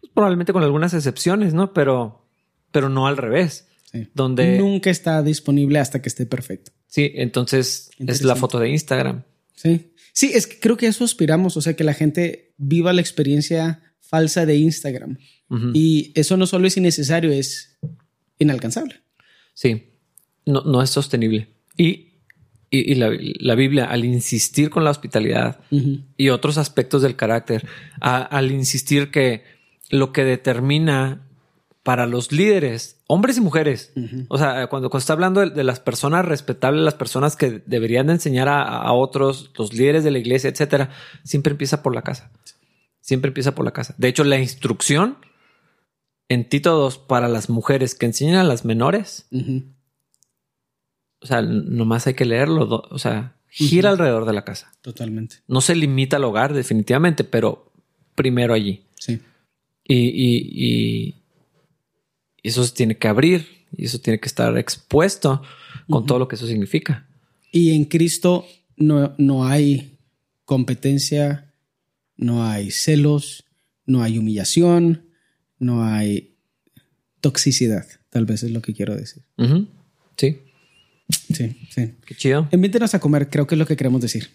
[0.00, 1.72] pues, probablemente con algunas excepciones, ¿no?
[1.72, 2.26] Pero,
[2.72, 3.68] pero no al revés.
[3.92, 4.08] sí.
[4.14, 6.72] Donde, Nunca está disponible hasta que esté perfecto.
[6.88, 9.22] sí, entonces es la foto de Instagram.
[9.54, 9.92] Sí.
[10.12, 13.82] Sí, es que creo que eso aspiramos, o sea, que la gente viva la experiencia
[14.00, 15.18] falsa de Instagram.
[15.74, 17.76] Y eso no solo es innecesario, es
[18.38, 19.02] inalcanzable.
[19.52, 19.90] Sí,
[20.46, 21.48] no, no es sostenible.
[21.76, 22.08] Y,
[22.70, 25.60] y, y la, la Biblia, al insistir con la hospitalidad
[26.16, 27.66] y otros aspectos del carácter,
[28.00, 29.44] a- al insistir que
[29.90, 31.26] lo que determina
[31.82, 33.92] para los líderes, hombres y mujeres,
[34.28, 38.06] o sea, cuando, cuando está hablando de, de las personas respetables, las personas que deberían
[38.08, 40.90] de enseñar a, a otros, los líderes de la iglesia, etcétera,
[41.24, 42.30] siempre empieza por la casa.
[43.00, 43.94] Siempre empieza por la casa.
[43.98, 45.16] De hecho, la instrucción
[46.28, 49.26] en Tito 2 para las mujeres que enseñan a las menores.
[51.20, 52.82] O sea, nomás hay que leerlo.
[52.90, 54.72] O sea, gira alrededor de la casa.
[54.82, 55.36] Totalmente.
[55.48, 57.72] No se limita al hogar, definitivamente, pero
[58.14, 58.84] primero allí.
[58.98, 59.20] Sí.
[59.84, 61.14] Y, y- y-
[62.42, 65.42] eso se tiene que abrir y eso tiene que estar expuesto
[65.88, 67.06] con todo lo que eso significa.
[67.52, 69.98] Y en Cristo no, no hay
[70.46, 71.52] competencia,
[72.16, 73.44] no hay celos,
[73.86, 75.04] no hay humillación,
[75.58, 76.34] no hay
[77.20, 77.86] toxicidad.
[78.08, 79.22] Tal vez es lo que quiero decir.
[80.16, 80.38] Sí,
[81.10, 81.94] Sí, sí.
[82.04, 82.48] qué chido.
[82.52, 84.30] Invítenos a comer, creo que es lo que queremos decir.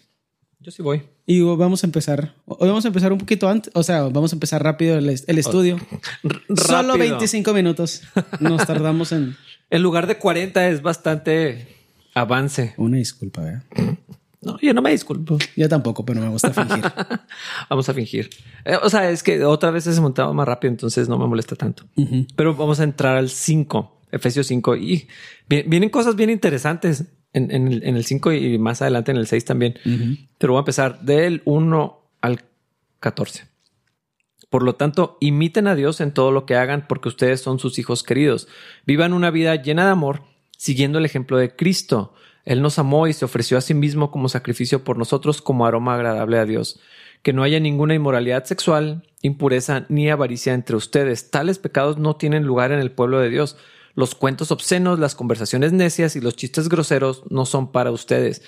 [0.60, 1.02] Yo sí voy.
[1.26, 2.34] Y vamos a empezar.
[2.46, 3.70] Hoy vamos a empezar un poquito antes.
[3.74, 5.78] O sea, vamos a empezar rápido el, el estudio.
[6.48, 7.16] Solo rápido.
[7.18, 8.02] 25 minutos.
[8.40, 9.36] Nos tardamos en.
[9.68, 11.66] En lugar de 40 es bastante
[12.14, 12.74] avance.
[12.76, 13.96] Una disculpa, ¿eh?
[14.40, 15.38] No, yo no me disculpo.
[15.56, 16.84] Yo tampoco, pero me gusta fingir.
[17.68, 18.30] Vamos a fingir.
[18.64, 21.56] Eh, o sea, es que otra vez se montaba más rápido, entonces no me molesta
[21.56, 21.84] tanto.
[22.36, 24.76] Pero vamos a entrar al 5, Efesios 5.
[24.76, 25.08] Y
[25.48, 29.16] vi- vienen cosas bien interesantes en, en el, en el 5 y más adelante en
[29.18, 29.78] el 6 también.
[30.38, 32.40] Pero voy a empezar del 1 al
[33.00, 33.44] 14.
[34.50, 37.78] Por lo tanto, imiten a Dios en todo lo que hagan porque ustedes son sus
[37.78, 38.48] hijos queridos.
[38.86, 40.22] Vivan una vida llena de amor,
[40.56, 42.14] siguiendo el ejemplo de Cristo.
[42.44, 45.94] Él nos amó y se ofreció a sí mismo como sacrificio por nosotros como aroma
[45.96, 46.80] agradable a Dios.
[47.22, 51.30] Que no haya ninguna inmoralidad sexual, impureza ni avaricia entre ustedes.
[51.32, 53.56] Tales pecados no tienen lugar en el pueblo de Dios.
[53.96, 58.42] Los cuentos obscenos, las conversaciones necias y los chistes groseros no son para ustedes.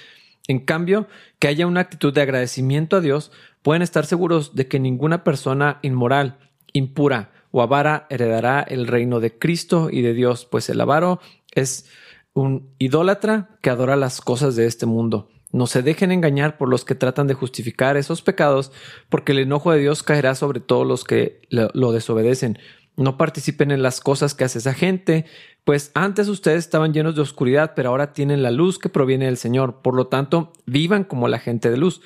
[0.46, 1.08] En cambio,
[1.38, 3.32] que haya una actitud de agradecimiento a Dios,
[3.62, 6.38] pueden estar seguros de que ninguna persona inmoral,
[6.72, 11.20] impura o avara heredará el reino de Cristo y de Dios, pues el avaro
[11.52, 11.87] es
[12.34, 15.30] un idólatra que adora las cosas de este mundo.
[15.50, 18.70] No se dejen engañar por los que tratan de justificar esos pecados,
[19.08, 22.58] porque el enojo de Dios caerá sobre todos los que lo, desobedecen.
[22.98, 25.24] No participen en las cosas que hace esa gente,
[25.62, 29.37] pues antes ustedes estaban llenos de oscuridad, pero ahora tienen la luz que proviene del
[29.37, 29.82] Señor.
[29.82, 32.00] Por lo tanto, vivan como la gente de luz,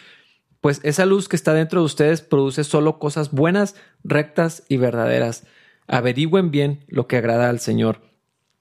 [0.61, 3.75] pues esa luz que está dentro de ustedes produce solo cosas buenas,
[4.05, 5.47] rectas y verdaderas.
[5.87, 8.03] Averigüen bien lo que agrada al Señor.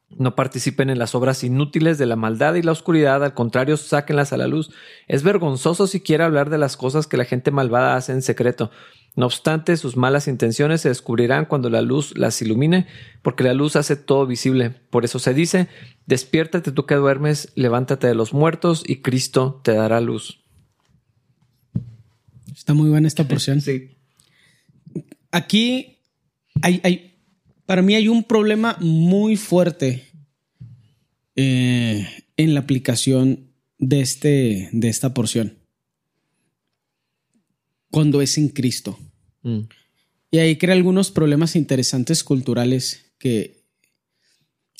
[0.09, 4.31] No participen en las obras inútiles de la maldad y la oscuridad, al contrario, sáquenlas
[4.31, 4.71] a la luz.
[5.09, 8.71] Es vergonzoso siquiera hablar de las cosas que la gente malvada hace en secreto.
[9.15, 12.87] No obstante, sus malas intenciones se descubrirán cuando la luz las ilumine,
[13.21, 14.69] porque la luz hace todo visible.
[14.69, 15.67] Por eso se dice,
[16.05, 20.39] despiértate tú que duermes, levántate de los muertos y Cristo te dará luz.
[22.55, 23.59] Está muy buena esta porción.
[23.59, 23.97] Sí.
[25.31, 25.99] Aquí
[26.61, 27.17] hay, hay,
[27.65, 30.07] para mí hay un problema muy fuerte
[31.35, 35.60] eh, en la aplicación de, este, de esta porción.
[37.91, 38.97] Cuando es en Cristo.
[39.43, 39.59] Mm.
[40.31, 43.65] Y ahí crea algunos problemas interesantes culturales que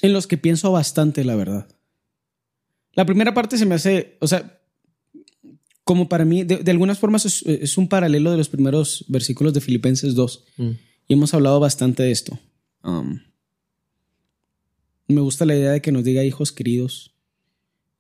[0.02, 1.68] en los que pienso bastante, la verdad.
[2.94, 4.62] La primera parte se me hace, o sea,
[5.84, 10.16] como para mí, de, algunas formas es, un paralelo de los primeros versículos de Filipenses
[10.16, 10.46] 2.
[10.58, 10.70] Mm.
[11.08, 12.40] Y hemos hablado bastante de esto.
[12.84, 13.20] Um,
[15.08, 17.14] me gusta la idea de que nos diga hijos queridos.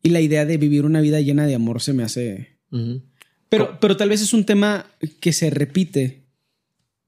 [0.01, 2.59] Y la idea de vivir una vida llena de amor se me hace...
[3.51, 4.87] pero, pero tal vez es un tema
[5.19, 6.23] que se repite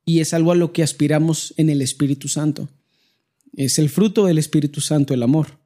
[0.05, 2.69] y es algo a lo que aspiramos en el Espíritu Santo.
[3.55, 5.59] Es el fruto del Espíritu Santo, el amor.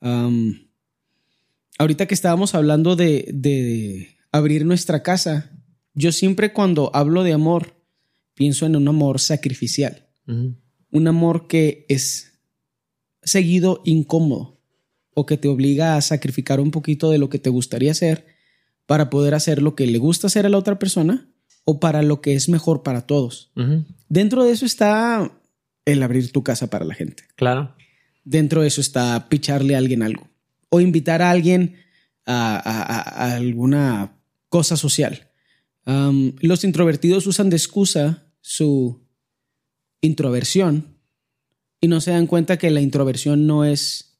[0.00, 0.54] Um,
[1.78, 5.52] ahorita que estábamos hablando de, de, abrir nuestra casa,
[5.94, 7.76] yo siempre cuando hablo de amor
[8.34, 10.08] pienso en un amor sacrificial
[10.90, 12.32] un amor que es
[13.22, 14.60] seguido incómodo
[15.14, 18.26] o que te obliga a sacrificar un poquito de lo que te gustaría hacer
[18.88, 21.28] para poder hacer lo que le gusta hacer a la otra persona
[21.66, 23.52] o para lo que es mejor para todos.
[24.08, 25.30] Dentro de eso está
[25.84, 27.24] el abrir tu casa para la gente.
[27.36, 27.74] Claro.
[28.24, 30.30] Dentro de eso está picharle a alguien algo
[30.70, 31.76] o invitar a alguien
[32.24, 34.16] a, alguna
[34.48, 35.28] cosa social.
[35.84, 39.02] los introvertidos usan de excusa su
[40.00, 40.96] introversión
[41.78, 44.18] y no se dan cuenta que la introversión no es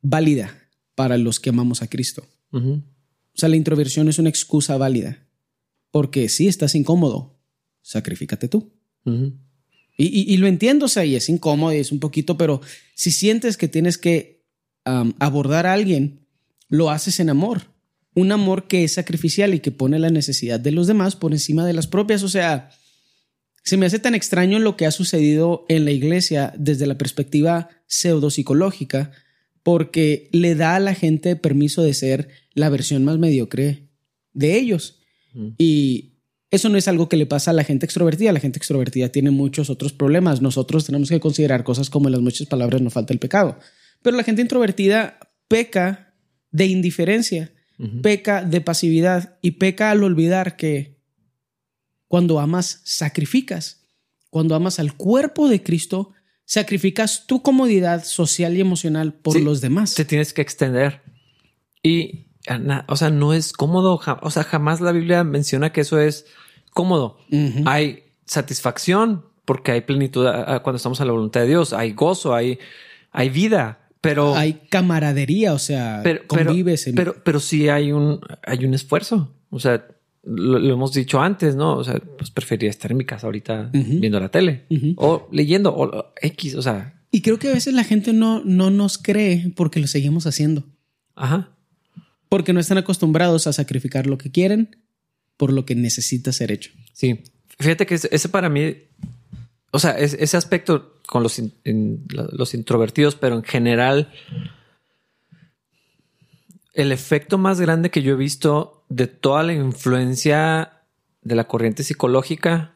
[0.00, 0.56] válida
[0.94, 2.26] para los que amamos a Cristo.
[3.34, 5.26] O sea, la introversión es una excusa válida.
[5.90, 7.38] Porque si estás incómodo,
[7.82, 8.72] sacrifícate tú.
[9.96, 12.60] y, lo entiendo, o sea, y es incómodo y es un poquito, pero
[12.94, 14.44] si sientes que tienes que
[14.84, 16.26] abordar a alguien,
[16.68, 17.72] lo haces en amor.
[18.14, 21.66] Un amor que es sacrificial y que pone la necesidad de los demás por encima
[21.66, 22.22] de las propias.
[22.22, 22.70] O sea,
[23.64, 27.70] se me hace tan extraño lo que ha sucedido en la iglesia desde la perspectiva
[27.86, 29.10] pseudopsicológica,
[29.64, 33.88] porque le da a la gente permiso de ser la versión más mediocre
[34.32, 35.00] de ellos.
[35.58, 36.12] Y
[36.50, 38.30] eso no es algo que le pasa a la gente extrovertida.
[38.30, 40.42] La gente extrovertida tiene muchos otros problemas.
[40.42, 43.58] Nosotros tenemos que considerar cosas como en las muchas palabras no falta el pecado.
[44.02, 46.14] Pero la gente introvertida peca
[46.52, 47.52] de indiferencia,
[48.02, 50.98] peca de pasividad y peca al olvidar que
[52.06, 53.80] cuando amas, sacrificas.
[54.28, 56.12] Cuando amas al cuerpo de Cristo,
[56.44, 59.94] sacrificas tu comodidad social y emocional por los demás.
[59.94, 61.02] Te tienes que extender.
[61.82, 62.26] Y,
[62.86, 64.00] o sea, no es cómodo.
[64.22, 66.26] O sea, jamás la Biblia menciona que eso es
[66.72, 67.18] cómodo.
[67.66, 70.26] Hay satisfacción porque hay plenitud
[70.62, 71.72] cuando estamos a la voluntad de Dios.
[71.72, 72.58] Hay gozo, hay,
[73.10, 73.80] hay vida.
[74.00, 76.84] Pero hay camaradería, o sea, convives.
[76.84, 79.34] Pero, pero, pero sí hay un, hay un esfuerzo.
[79.48, 79.86] O sea,
[80.26, 81.76] lo, hemos dicho antes, ¿no?
[81.76, 84.64] O sea, pues preferiría estar en mi casa ahorita viendo la tele
[84.96, 87.02] o leyendo o X, o sea.
[87.10, 90.64] Y creo que a veces la gente no, no nos cree porque lo seguimos haciendo.
[91.14, 91.50] Ajá.
[92.28, 94.76] Porque no están acostumbrados a sacrificar lo que quieren
[95.36, 96.72] por lo que necesita ser hecho.
[96.92, 97.20] Sí.
[97.58, 98.74] Fíjate que ese para mí,
[99.70, 101.40] o sea, ese aspecto con los,
[102.04, 104.10] los introvertidos, pero en general,
[106.72, 110.82] el efecto más grande que yo he visto de toda la influencia
[111.22, 112.74] de la corriente psicológica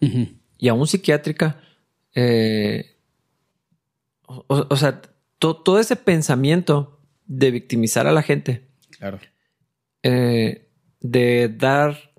[0.58, 1.60] y aún psiquiátrica,
[2.14, 2.96] eh,
[4.26, 5.02] o, sea,
[5.38, 8.68] todo ese pensamiento de victimizar a la gente.
[8.98, 9.18] Claro.
[10.02, 10.68] Eh,
[11.00, 12.12] de dar,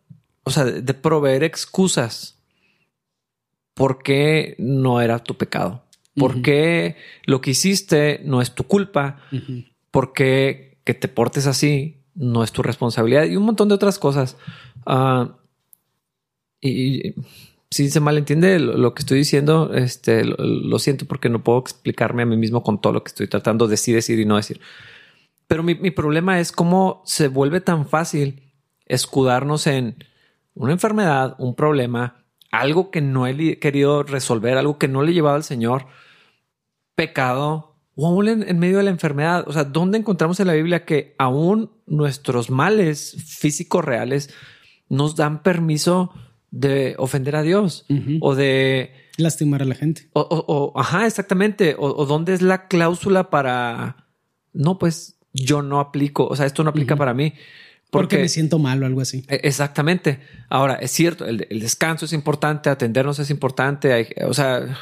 [0.44, 2.42] o sea, de proveer excusas.
[3.74, 5.86] ¿Por qué no era tu pecado?
[6.16, 9.22] ¿Por qué lo que hiciste no es tu culpa?
[9.90, 13.98] ¿Por qué que te portes así no es tu responsabilidad y un montón de otras
[13.98, 14.38] cosas.
[14.86, 15.38] Ah,
[16.62, 17.16] y,
[17.72, 22.26] si se malentiende lo, que estoy diciendo, este, lo, siento porque no puedo explicarme a
[22.26, 24.60] mí mismo con todo lo que estoy tratando de decir, decir y no decir.
[25.48, 28.52] Pero mi, mi problema es cómo se vuelve tan fácil
[28.86, 30.04] escudarnos en
[30.56, 35.14] una enfermedad, un problema, algo que no he querido resolver, algo que no le he
[35.14, 35.86] llevado al Señor,
[36.96, 37.69] pecado
[38.02, 39.44] o aún en, medio de la enfermedad.
[39.46, 44.34] O sea, ¿dónde encontramos en la Biblia que aún nuestros males físicos reales
[44.88, 46.14] nos dan permiso
[46.50, 47.86] de ofender a Dios
[48.22, 50.08] o de lastimar a la gente?
[50.14, 51.76] O, ajá, exactamente.
[51.78, 54.08] O, dónde es la cláusula para
[54.54, 56.26] no, pues yo no aplico.
[56.26, 57.34] O sea, esto no aplica para mí.
[57.90, 59.26] Porque, me siento mal o algo así.
[59.28, 60.20] E, exactamente.
[60.48, 64.16] Ahora, es cierto, el, descanso es importante, atendernos es importante.
[64.26, 64.78] o sea,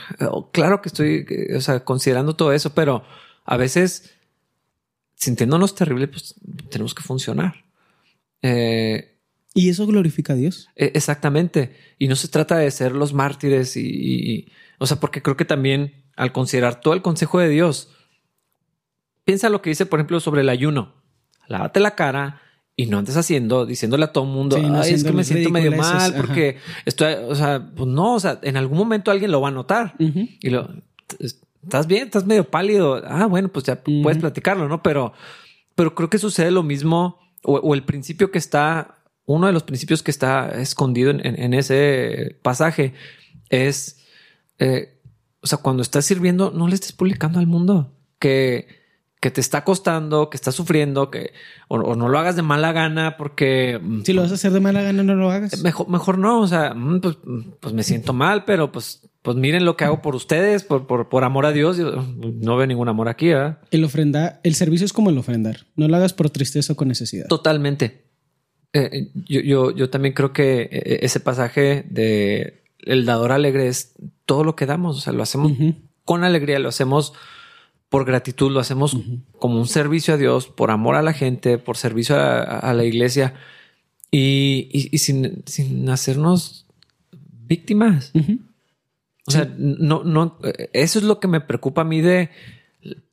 [0.52, 3.04] claro que estoy o sea, considerando todo eso, pero
[3.46, 4.14] a veces,
[5.16, 6.36] sintiéndonos terrible, pues
[6.70, 7.64] tenemos que funcionar.
[8.42, 9.18] Eh,
[9.54, 10.70] y eso glorifica a Dios.
[10.76, 11.76] E, exactamente.
[11.98, 16.04] Y no se trata de ser los mártires y, o sea, porque creo que también
[16.18, 17.90] al considerar todo el consejo de Dios,
[19.24, 20.96] piensa lo que dice, por ejemplo, sobre el ayuno.
[21.48, 22.42] Lávate la cara,
[22.80, 25.72] y no andes haciendo, diciéndole a todo el mundo, Ay, es que me siento medio
[25.72, 29.48] mal porque estoy, o sea, pues no, o sea, en algún momento alguien lo va
[29.48, 29.96] a notar.
[29.98, 30.70] Y lo,
[31.64, 33.02] estás bien, estás medio pálido.
[33.04, 34.84] Ah, bueno, pues ya puedes platicarlo, ¿no?
[34.84, 35.12] Pero,
[35.74, 40.04] pero creo que sucede lo mismo o, el principio que está, uno de los principios
[40.04, 42.94] que está escondido en, ese pasaje
[43.50, 44.06] es,
[44.60, 45.00] eh,
[45.42, 48.77] o sea, cuando estás sirviendo, no le estés publicando al mundo que
[49.20, 51.34] que te está costando, que estás sufriendo, que
[51.68, 54.60] o, no lo hagas de mala gana porque mm, si lo vas a hacer de
[54.60, 55.62] mala gana no lo hagas.
[55.64, 57.18] Mejor, mejor no, o sea, mm, pues,
[57.60, 61.10] pues me siento mal, pero pues, pues miren lo que hago por ustedes, por, por,
[61.10, 61.78] por amor a Dios.
[61.78, 63.32] Yo no veo ningún amor aquí.
[63.32, 63.56] ¿eh?
[63.72, 65.66] El ofrenda, el servicio es como el ofrendar.
[65.76, 67.28] No lo hagas por tristeza o con necesidad.
[67.28, 68.06] Totalmente.
[68.74, 73.96] Eh, yo, yo, yo también creo que eh, ese pasaje de el dador alegre es
[74.26, 74.98] todo lo que damos.
[74.98, 75.54] O sea, lo hacemos
[76.06, 77.14] con alegría, lo hacemos
[77.90, 78.98] por gratitud, lo hacemos
[79.40, 83.36] como un servicio a Dios, por amor a la gente, por servicio a, la iglesia
[84.12, 86.66] y, sin, hacernos
[87.48, 88.12] víctimas.
[89.26, 90.38] O sea, no, no,
[90.74, 92.30] eso es lo que me preocupa a mí de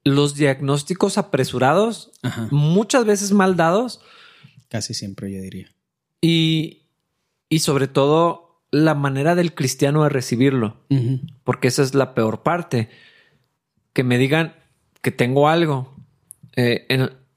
[0.04, 2.12] los diagnósticos apresurados,
[2.50, 4.00] muchas veces mal dados.
[4.68, 5.70] Casi siempre, yo diría.
[6.20, 6.82] Y,
[7.48, 10.76] y sobre todo la manera del cristiano de recibirlo,
[11.44, 12.90] porque esa es la peor parte.
[13.92, 14.54] Que me digan,
[15.04, 15.94] que tengo algo,
[16.56, 16.86] eh,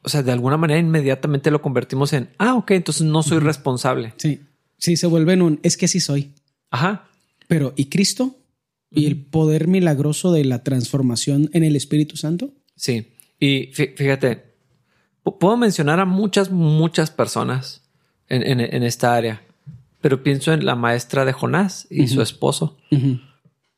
[0.01, 4.13] o sea, de alguna manera inmediatamente lo convertimos en, ah, ok, entonces no soy responsable.
[4.15, 4.39] Sí,
[4.77, 6.33] sí, se vuelve en un, es que sí soy.
[6.71, 7.09] Ajá.
[7.49, 8.37] Pero, ¿y Cristo?
[8.89, 12.53] ¿Y el poder milagroso de la transformación en el Espíritu Santo?
[12.77, 14.45] Sí, y fíjate,
[15.23, 17.81] puedo mencionar a muchas, muchas personas
[18.29, 19.41] en, esta área,
[19.99, 22.77] pero pienso en la maestra de Jonás y su esposo.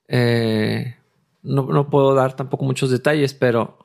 [0.07, 0.95] eh,
[1.41, 3.77] no, puedo dar tampoco muchos detalles, pero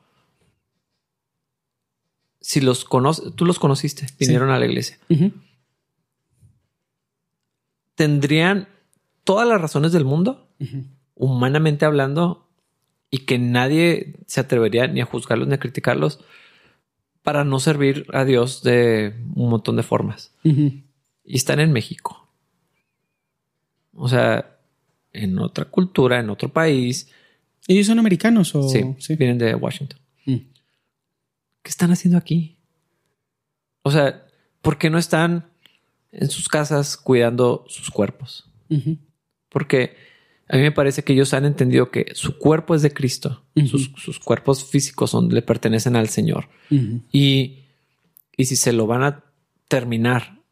[2.41, 4.99] si los conoces, tú los conociste, vinieron a la iglesia.
[7.95, 8.69] Tendrían
[9.25, 10.49] todas las razones del mundo,
[11.15, 12.49] humanamente hablando,
[13.11, 16.21] y que nadie se atrevería ni a juzgarlos ni a criticarlos
[17.23, 20.35] para no servir a Dios de un montón de formas.
[20.43, 20.85] Y
[21.25, 22.29] están en México.
[23.95, 24.59] O sea,
[25.13, 27.11] en otra cultura, en otro país,
[27.67, 28.69] ¿Ellos son americanos o...?
[28.69, 29.99] Sí, vienen de Washington.
[30.27, 30.37] Mm.
[31.63, 32.59] ¿Qué están haciendo aquí?
[33.83, 34.27] O sea,
[34.61, 35.47] ¿por qué no están
[36.13, 38.51] en sus casas cuidando sus cuerpos?
[39.49, 39.97] Porque
[40.49, 43.45] a mí me parece que ellos han entendido que su cuerpo es de Cristo.
[43.67, 46.49] sus, cuerpos físicos son, le pertenecen al Señor.
[46.71, 47.61] y,
[48.37, 49.25] y si se lo van a
[49.69, 50.43] terminar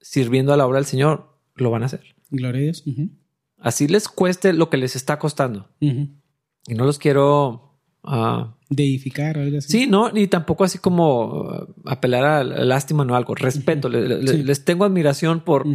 [0.00, 2.14] sirviendo a la obra del Señor, lo van a hacer.
[2.30, 2.84] Gloria a Dios.
[3.58, 5.68] Así les cueste lo que les está costando.
[6.66, 7.62] Y no los quiero...
[8.02, 9.68] Uh, Deificar o algo así.
[9.68, 13.34] Sí, no, ni tampoco así como apelar a lástima, no algo.
[13.34, 13.88] Respeto.
[13.88, 15.66] les, tengo admiración por...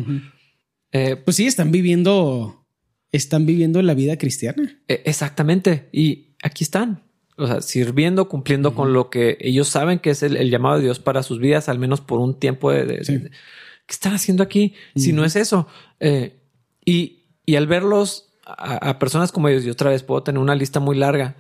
[0.92, 2.66] Eh, pues sí, están viviendo...
[3.14, 4.82] Están viviendo la vida cristiana.
[4.88, 5.90] E, exactamente.
[5.92, 7.04] Y aquí están.
[7.38, 11.00] O sea, sirviendo, cumpliendo con lo que ellos saben que es el, llamado de Dios
[11.00, 13.02] para sus vidas, al menos por un tiempo de...
[13.06, 14.74] ¿Qué están haciendo aquí?
[14.96, 15.68] Si no es eso.
[16.00, 16.40] Eh,
[16.86, 20.80] y, y al verlos a, personas como ellos y otra vez puedo tener una lista
[20.80, 21.36] muy larga.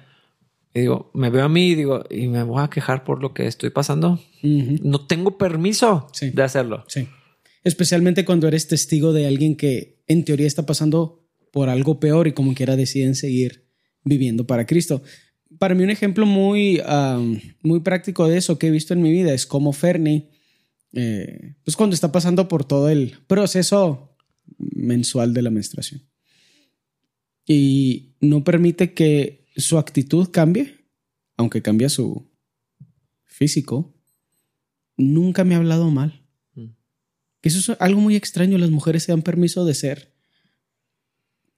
[0.73, 3.33] Y digo, me veo a mí y digo, y me voy a quejar por lo
[3.33, 4.19] que estoy pasando.
[4.41, 6.85] No tengo permiso de hacerlo.
[6.87, 7.07] Sí.
[7.63, 12.31] Especialmente cuando eres testigo de alguien que en teoría está pasando por algo peor y
[12.31, 13.67] como quiera deciden seguir
[14.03, 15.03] viviendo para Cristo.
[15.59, 16.81] Para mí un ejemplo muy,
[17.61, 20.29] muy práctico de eso que he visto en mi vida es como Fernie
[20.93, 24.15] eh, pues cuando está pasando por todo el proceso
[24.57, 26.01] mensual de la menstruación.
[27.45, 30.85] Y no permite que su actitud cambie,
[31.37, 32.29] aunque cambia su
[33.25, 33.93] físico.
[34.97, 36.23] Nunca me ha hablado mal.
[36.53, 36.67] Mm.
[37.41, 38.57] Eso es algo muy extraño.
[38.57, 40.13] Las mujeres se dan permiso de ser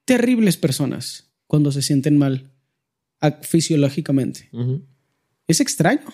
[0.05, 2.51] terribles personas cuando se sienten mal
[3.41, 4.49] fisiológicamente.
[5.47, 6.05] Es extraño.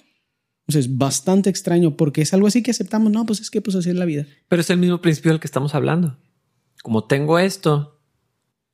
[0.68, 3.12] O sea, es bastante extraño porque es algo así que aceptamos.
[3.12, 4.28] No, pues es que pues así es la vida.
[4.48, 6.18] Pero es el mismo principio del que estamos hablando.
[6.84, 7.99] Como tengo esto,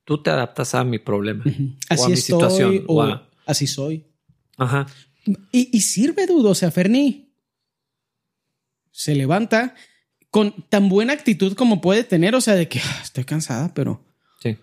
[0.05, 1.43] tú te adaptas a mi problema.
[1.45, 1.49] O
[2.03, 2.83] a mi estoy situación.
[2.87, 4.05] o a- así soy.
[4.57, 4.85] Ajá.
[5.51, 6.51] Y, y sirve, dudo.
[6.51, 7.33] O sea, Ferni
[8.91, 9.75] se levanta
[10.29, 12.35] con tan buena actitud como puede tener.
[12.35, 14.05] O sea, de que "Ah, estoy cansada, pero
[14.41, 14.57] Sí.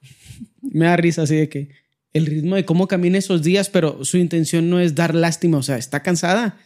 [0.62, 1.70] me da risa así de que
[2.12, 5.58] el ritmo de cómo camina esos días, pero su intención no es dar lástima.
[5.58, 6.58] O sea, está cansada.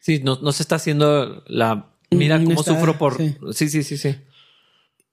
[0.00, 1.94] Sí, no, no se está haciendo la.
[2.10, 3.16] Mira cómo está- sufro por.
[3.16, 3.34] sí.
[3.52, 4.16] Sí, sí, sí, sí.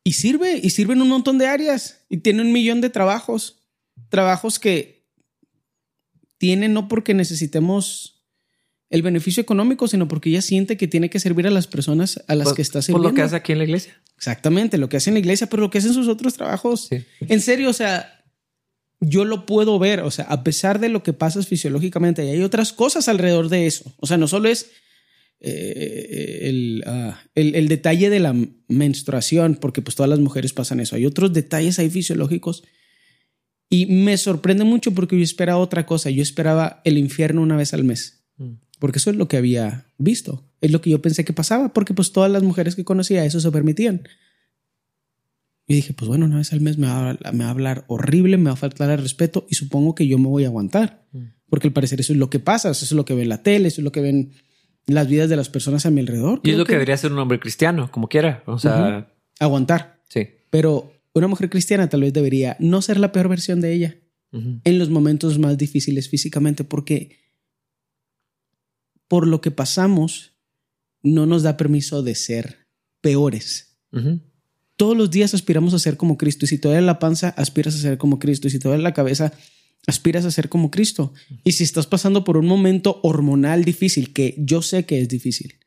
[0.07, 2.05] Y sirve, y sirve en un montón de áreas.
[2.09, 3.57] Y tiene un millón de trabajos.
[4.09, 5.03] Trabajos que
[6.37, 8.23] tiene no porque necesitemos
[8.91, 12.35] el beneficio económico, sino porque ella siente que tiene que servir a las personas a
[12.35, 13.09] las Por- que está Por sirviendo.
[13.09, 13.99] lo que hace aquí en la iglesia.
[14.15, 16.87] Exactamente, lo que hace en la iglesia, pero lo que hacen sus otros trabajos.
[16.89, 17.03] Sí.
[17.21, 18.23] En serio, o sea,
[18.99, 22.41] yo lo puedo ver, o sea, a pesar de lo que pasas fisiológicamente, y hay
[22.43, 23.91] otras cosas alrededor de eso.
[23.97, 24.69] O sea, no solo es
[25.47, 28.35] eh, el, ah, el- el detalle de la
[28.67, 30.95] menstruación, porque pues todas las mujeres pasan eso.
[30.95, 32.63] Hay otros detalles ahí fisiológicos.
[33.69, 36.09] Y me sorprende mucho porque yo esperaba otra cosa.
[36.09, 38.23] Yo esperaba el infierno una vez al mes.
[38.37, 38.53] Mm.
[38.79, 40.47] Porque eso es lo que había visto.
[40.61, 43.39] Es lo que yo pensé que pasaba, porque pues todas las mujeres que conocía eso
[43.39, 44.07] se permitían.
[45.67, 47.85] Y dije, pues bueno, una vez al mes me va, a, me va a hablar
[47.87, 51.07] horrible, me va a faltar el respeto y supongo que yo me voy a aguantar.
[51.11, 51.23] Mm.
[51.49, 53.41] Porque al parecer eso es lo que pasa, eso es lo que ven en la
[53.43, 54.31] tele, eso es lo que ven
[54.87, 56.41] las vidas de las personas a mi alrededor.
[56.43, 58.43] Y es lo que debería ser un hombre cristiano, como quiera.
[58.45, 60.01] O sea, Aguantar.
[60.09, 60.27] sí.
[60.49, 63.97] Pero una mujer cristiana tal vez debería no ser la peor versión de ella
[64.31, 67.17] en los momentos más difíciles físicamente, porque
[69.07, 70.33] por lo que pasamos
[71.03, 72.67] no nos da permiso de ser
[72.99, 73.77] peores.
[74.75, 77.75] Todos los días aspiramos a ser como Cristo y si te duele la panza, aspiras
[77.75, 79.31] a ser como Cristo y si te duele la cabeza,
[79.87, 81.13] aspiras a ser como Cristo.
[81.43, 85.59] Y si estás pasando por un momento hormonal difícil, que yo sé que es difícil,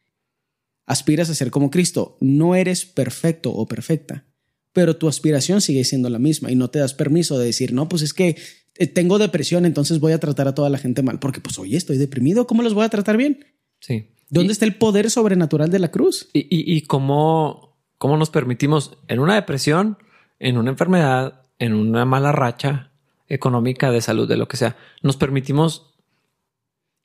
[0.86, 2.16] aspiras a ser como Cristo.
[2.20, 4.24] No eres perfecto o perfecta,
[4.72, 7.88] pero tu aspiración sigue siendo la misma y no te das permiso de decir, no,
[7.88, 8.36] pues es que
[8.76, 11.76] eh, tengo depresión, entonces voy a tratar a toda la gente mal, porque pues oye,
[11.76, 13.44] estoy deprimido, ¿cómo los voy a tratar bien?
[13.80, 14.08] Sí.
[14.30, 16.28] ¿Dónde está el poder sobrenatural de la cruz?
[16.34, 19.96] Y, y, y cómo, cómo nos permitimos en una depresión,
[20.38, 22.88] en una enfermedad, en una mala racha
[23.28, 25.94] económica, de salud, de lo que sea, nos permitimos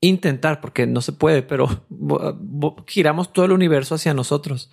[0.01, 1.85] intentar, porque no se puede, pero
[2.87, 4.69] giramos todo el universo hacia nosotros.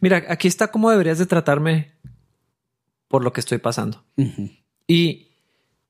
[0.00, 1.92] Mira, aquí está cómo deberías de tratarme
[3.08, 4.04] por lo que estoy pasando.
[4.86, 5.28] Y,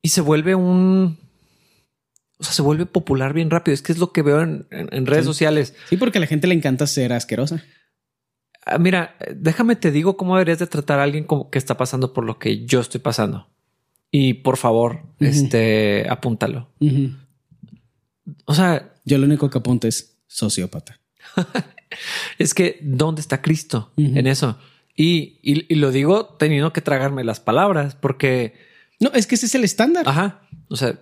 [0.03, 1.19] y se vuelve un...
[2.39, 3.73] O sea, se vuelve popular bien rápido.
[3.73, 5.29] Es que es lo que veo en, en- en redes Sí.
[5.29, 5.77] sociales.
[5.89, 7.63] Sí, porque a la gente le encanta ser asquerosa.
[8.67, 12.13] Ah, Mira, déjame te digo cómo deberías de tratar a alguien como que está pasando
[12.13, 13.49] por lo que yo estoy pasando.
[14.13, 16.69] Y por favor, este, apúntalo.
[18.45, 21.01] O sea, Yo lo único que apunto es sociópata.
[22.39, 24.59] es que ¿dónde está Cristo en eso?
[24.95, 28.55] Y, y, y lo digo teniendo que tragarme las palabras porque,
[29.01, 30.07] No, es que ese es el estándar.
[30.09, 31.01] ajá, o sea,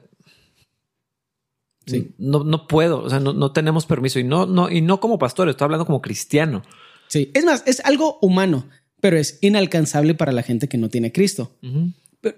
[1.87, 2.15] Sí.
[2.19, 5.19] no, no puedo, o sea, no, no tenemos permiso y no, no, y no como
[5.19, 6.63] pastor, estoy hablando como cristiano.
[7.09, 7.33] Sí.
[7.35, 8.69] Es más, es algo humano,
[9.01, 11.57] pero es inalcanzable para la gente que no tiene Cristo.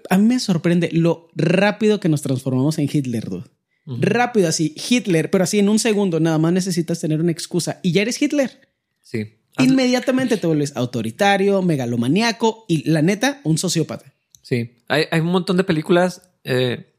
[0.09, 3.49] A mí me sorprende lo rápido que nos transformamos en Hitler, dude.
[3.85, 7.91] Rápido, así, Hitler, pero así en un segundo, nada más necesitas tener una excusa y
[7.91, 8.69] ya eres Hitler.
[9.01, 9.39] Sí.
[9.59, 14.13] Inmediatamente te vuelves autoritario, megalomaniaco y la neta, un sociópata.
[14.41, 16.29] Sí, hay, hay un montón de películas.
[16.43, 16.93] eh,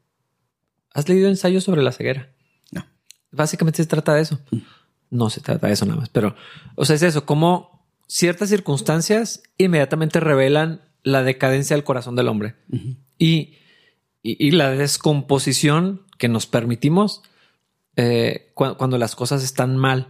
[0.93, 2.31] ¿Has leído ensayos sobre la ceguera?
[2.71, 2.85] No.
[3.31, 4.39] Básicamente se trata de eso.
[5.09, 6.35] No se trata de eso nada más, pero,
[6.75, 12.55] o sea, es eso, como ciertas circunstancias inmediatamente revelan la decadencia del corazón del hombre
[13.17, 13.53] y,
[14.21, 17.21] y- y la descomposición que nos permitimos
[17.97, 20.09] eh, cu- cuando las cosas están mal.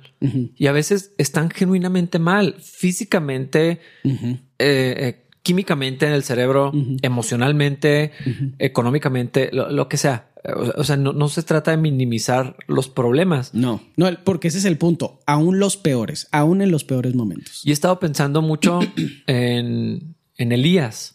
[0.55, 6.71] Y a veces están genuinamente mal, físicamente, eh, eh, químicamente en el cerebro,
[7.03, 8.11] emocionalmente,
[8.57, 10.31] económicamente, lo, lo que sea.
[10.43, 13.53] O, o sea, no, no se trata de minimizar los problemas.
[13.53, 15.19] No, no, porque ese es el punto.
[15.27, 17.61] Aún los peores, aún en los peores momentos.
[17.65, 18.79] Y he estado pensando mucho
[19.27, 21.13] en, en Elías.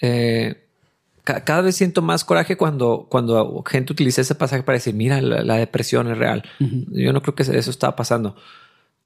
[0.00, 0.66] Eh,
[1.24, 5.20] ca- cada vez siento más coraje cuando, cuando gente utiliza ese pasaje para decir, mira,
[5.20, 6.42] la, la depresión es real.
[6.58, 8.36] Yo no creo que eso estaba pasando.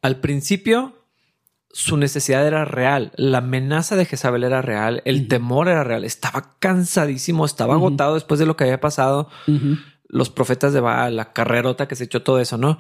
[0.03, 0.97] Al principio,
[1.73, 6.57] su necesidad era real, la amenaza de Jezabel era real, el temor era real, estaba
[6.59, 9.29] cansadísimo, estaba agotado después de lo que había pasado,
[10.09, 12.79] los profetas de Baal, la carrerota que se echó todo eso, ¿no?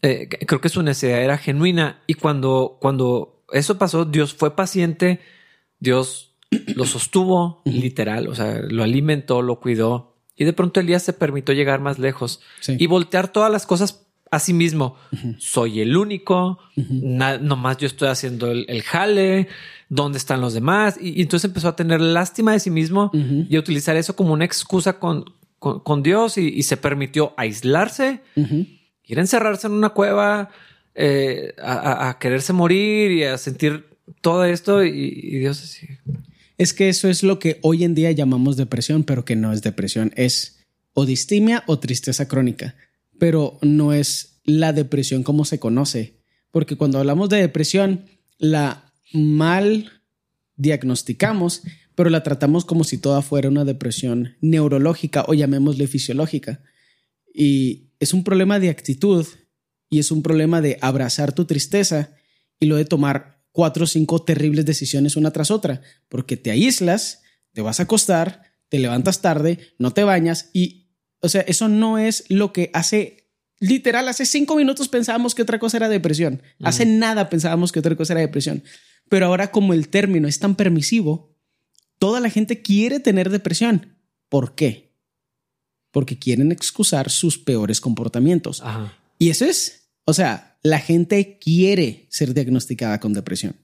[0.00, 5.20] Eh, creo que su necesidad era genuina y cuando, cuando eso pasó, Dios fue paciente,
[5.84, 6.34] Dios
[6.74, 11.54] lo sostuvo literal, o sea, lo alimentó, lo cuidó y de pronto Elías se permitió
[11.54, 14.96] llegar más lejos y voltear todas las cosas a sí mismo.
[15.38, 16.58] Soy el único,
[17.40, 19.48] nomás yo estoy haciendo el, jale,
[19.88, 20.98] ¿dónde están los demás?
[21.00, 24.44] Y, entonces empezó a tener lástima de sí mismo y a utilizar eso como una
[24.44, 25.24] excusa con,
[25.58, 30.50] con, Dios y, se permitió aislarse, ir a encerrarse en una cueva,
[30.96, 35.86] eh, a, quererse morir y a sentir todo esto y, Dios así.
[36.56, 39.62] Es que eso es lo que hoy en día llamamos depresión, pero que no es
[39.62, 42.76] depresión, es o distimia o tristeza crónica
[43.18, 46.20] pero no es la depresión como se conoce.
[46.50, 48.06] Porque cuando hablamos de depresión,
[48.38, 50.02] la mal
[50.56, 51.62] diagnosticamos,
[51.94, 56.62] pero la tratamos como si toda fuera una depresión neurológica o llamémosle fisiológica.
[57.32, 59.26] Y es un problema de actitud
[59.90, 62.10] y es un problema de abrazar tu tristeza
[62.60, 67.22] y lo de tomar cuatro o cinco terribles decisiones una tras otra, porque te aíslas,
[67.52, 70.84] te vas a acostar, te levantas tarde, no te bañas y
[71.20, 75.58] o sea, eso no es lo que hace, literal, hace cinco minutos pensábamos que otra
[75.58, 76.42] cosa era depresión.
[76.62, 78.62] Hace nada pensábamos que otra cosa era depresión.
[79.08, 81.34] Pero ahora como el término es tan permisivo,
[81.98, 83.96] toda la gente quiere tener depresión.
[84.28, 84.98] ¿Por qué?
[85.92, 88.62] Porque quieren excusar sus peores comportamientos.
[89.18, 93.54] Y eso es, o sea, la gente quiere ser diagnosticada con depresión.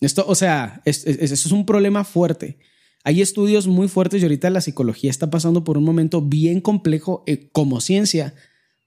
[0.00, 2.58] Esto, o sea, eso es un problema fuerte.
[3.04, 7.24] Hay estudios muy fuertes y ahorita la psicología está pasando por un momento bien complejo
[7.26, 8.34] eh, como ciencia,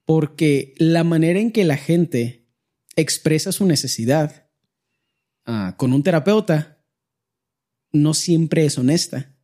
[0.03, 2.47] porque la manera en que la gente
[2.95, 4.49] expresa su necesidad
[5.45, 6.83] ah, con un terapeuta
[7.91, 9.35] no siempre es honesta.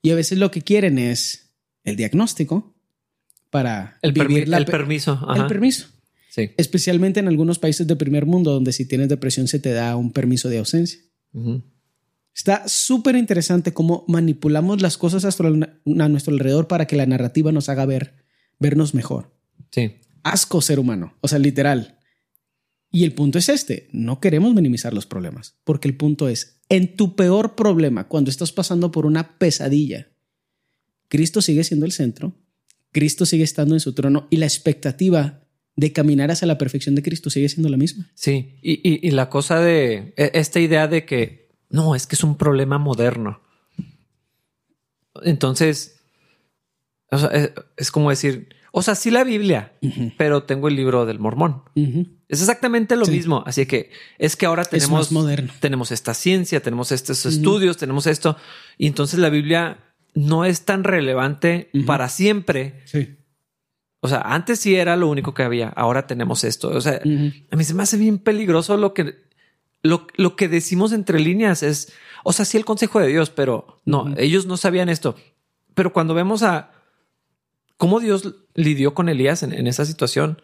[0.00, 2.76] Y a veces lo que quieren es el diagnóstico
[3.50, 5.26] para el, vivir el permiso.
[5.34, 5.93] El permiso.
[6.34, 6.50] Sí.
[6.56, 10.10] Especialmente en algunos países de primer mundo donde si tienes depresión se te da un
[10.10, 10.98] permiso de ausencia.
[12.34, 17.68] Está súper interesante cómo manipulamos las cosas a nuestro alrededor para que la narrativa nos
[17.68, 18.24] haga ver,
[18.58, 19.32] vernos mejor.
[19.70, 19.92] Sí.
[20.24, 22.00] Asco ser humano, o sea, literal.
[22.90, 26.96] Y el punto es este, no queremos minimizar los problemas, porque el punto es, en
[26.96, 30.08] tu peor problema, cuando estás pasando por una pesadilla,
[31.06, 32.34] Cristo sigue siendo el centro,
[32.90, 35.43] Cristo sigue estando en su trono y la expectativa
[35.76, 38.10] de caminar hacia la perfección de Cristo sigue siendo la misma.
[38.14, 42.22] Sí, y, y la cosa de e, esta idea de que no, es que es
[42.24, 43.40] un problema moderno.
[45.22, 46.00] Entonces,
[47.76, 49.72] es, como decir, o sea, sí la Biblia,
[50.16, 51.62] pero tengo el libro del mormón.
[52.28, 53.42] Es exactamente lo mismo.
[53.46, 55.10] Así que es que ahora tenemos,
[55.60, 58.36] tenemos esta ciencia, tenemos estos estudios, tenemos esto.
[58.78, 59.78] Y entonces la Biblia
[60.14, 62.82] no es tan relevante para siempre.
[62.84, 63.16] Sí.
[64.04, 65.70] O sea, antes sí era lo único que había.
[65.70, 66.68] Ahora tenemos esto.
[66.68, 69.16] O sea, a mí se me hace bien peligroso lo que
[69.80, 71.90] lo, que decimos entre líneas es,
[72.22, 75.16] o sea, sí el consejo de Dios, pero no, ellos no sabían esto.
[75.72, 76.72] Pero cuando vemos a
[77.78, 80.42] cómo Dios lidió con Elías en, esa situación,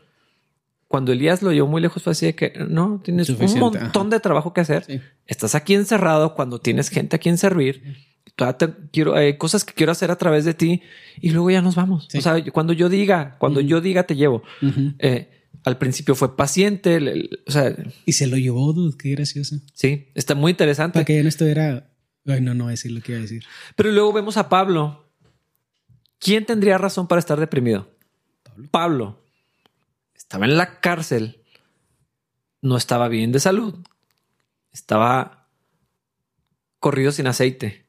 [0.89, 4.21] cuando Elías lo llevó muy lejos, fue así de que no tienes un montón de
[4.21, 5.03] trabajo que hacer.
[5.27, 8.10] Estás aquí encerrado cuando tienes gente a quien servir.
[8.93, 10.82] Quiero, hay cosas que quiero hacer a través de ti
[11.20, 12.09] y luego ya nos vamos.
[12.14, 14.43] O sea, cuando yo diga, cuando yo diga, te llevo
[15.64, 17.74] al principio fue paciente, o sea...
[18.07, 19.57] Y se lo llevó, dude, qué gracioso.
[19.74, 20.95] Sí, está muy interesante.
[20.95, 21.91] Para que ya no estuviera...
[22.26, 23.45] Ay, no, no voy a decir lo que iba a decir.
[23.76, 25.11] Pero luego vemos a Pablo.
[26.18, 27.91] ¿Quién tendría razón para estar deprimido?
[28.43, 28.68] Pablo.
[28.70, 29.24] Pablo.
[30.14, 31.43] Estaba en la cárcel.
[32.62, 33.74] No estaba bien de salud.
[34.72, 35.49] Estaba
[36.78, 37.86] corrido sin aceite.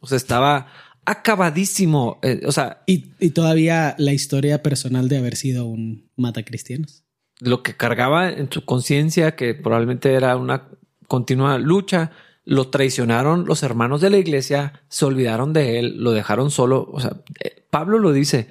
[0.00, 0.66] O sea, estaba
[1.04, 2.18] acabadísimo.
[2.22, 2.82] Eh, o sea.
[2.86, 7.04] Y, y, todavía la historia personal de haber sido un mata cristianos
[7.40, 10.68] lo que cargaba en su conciencia, que probablemente era una
[11.06, 12.12] continua lucha,
[12.44, 16.88] lo traicionaron los hermanos de la iglesia, se olvidaron de él, lo dejaron solo.
[16.92, 18.48] O sea, eh, Pablo lo dice,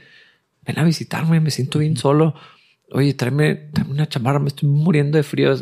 [0.65, 2.35] ven a visitarme, me siento bien solo.
[2.91, 5.53] Oye, tráeme, una chamarra, me estoy muriendo de frío.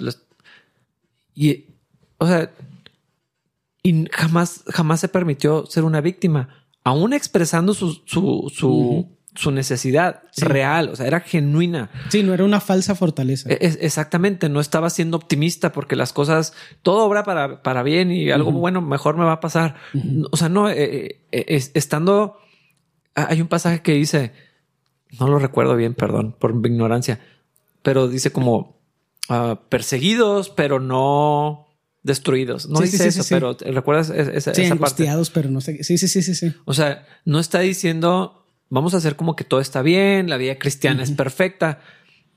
[1.35, 1.65] Y,
[2.17, 2.51] o sea,
[3.83, 6.49] y jamás, jamás se permitió ser una víctima,
[6.83, 11.89] aún expresando su, su, su, su necesidad real, o sea, era genuina.
[12.09, 13.49] Sí, no era una falsa fortaleza.
[13.49, 18.29] E-, exactamente, no estaba siendo optimista porque las cosas, todo obra para, para bien y
[18.29, 19.75] algo bueno mejor me va a pasar.
[20.31, 22.37] O sea, no, eh, eh, estando,
[23.15, 24.33] hay un pasaje que dice,
[25.19, 27.19] no lo recuerdo bien, perdón por mi ignorancia,
[27.81, 28.79] pero dice como,
[29.29, 31.70] ah, perseguidos, pero no
[32.03, 32.67] destruidos.
[32.69, 35.03] No Sí, dice sí, eso, sí, pero ¿recuerdas esa, Sí, esa parte?
[35.03, 35.83] angustiados, pero no sé.
[35.83, 36.53] Sí, sí, sí, sí, sí.
[36.65, 38.37] O sea, no está diciendo
[38.69, 41.79] vamos a hacer como que todo está bien, la vida cristiana es perfecta.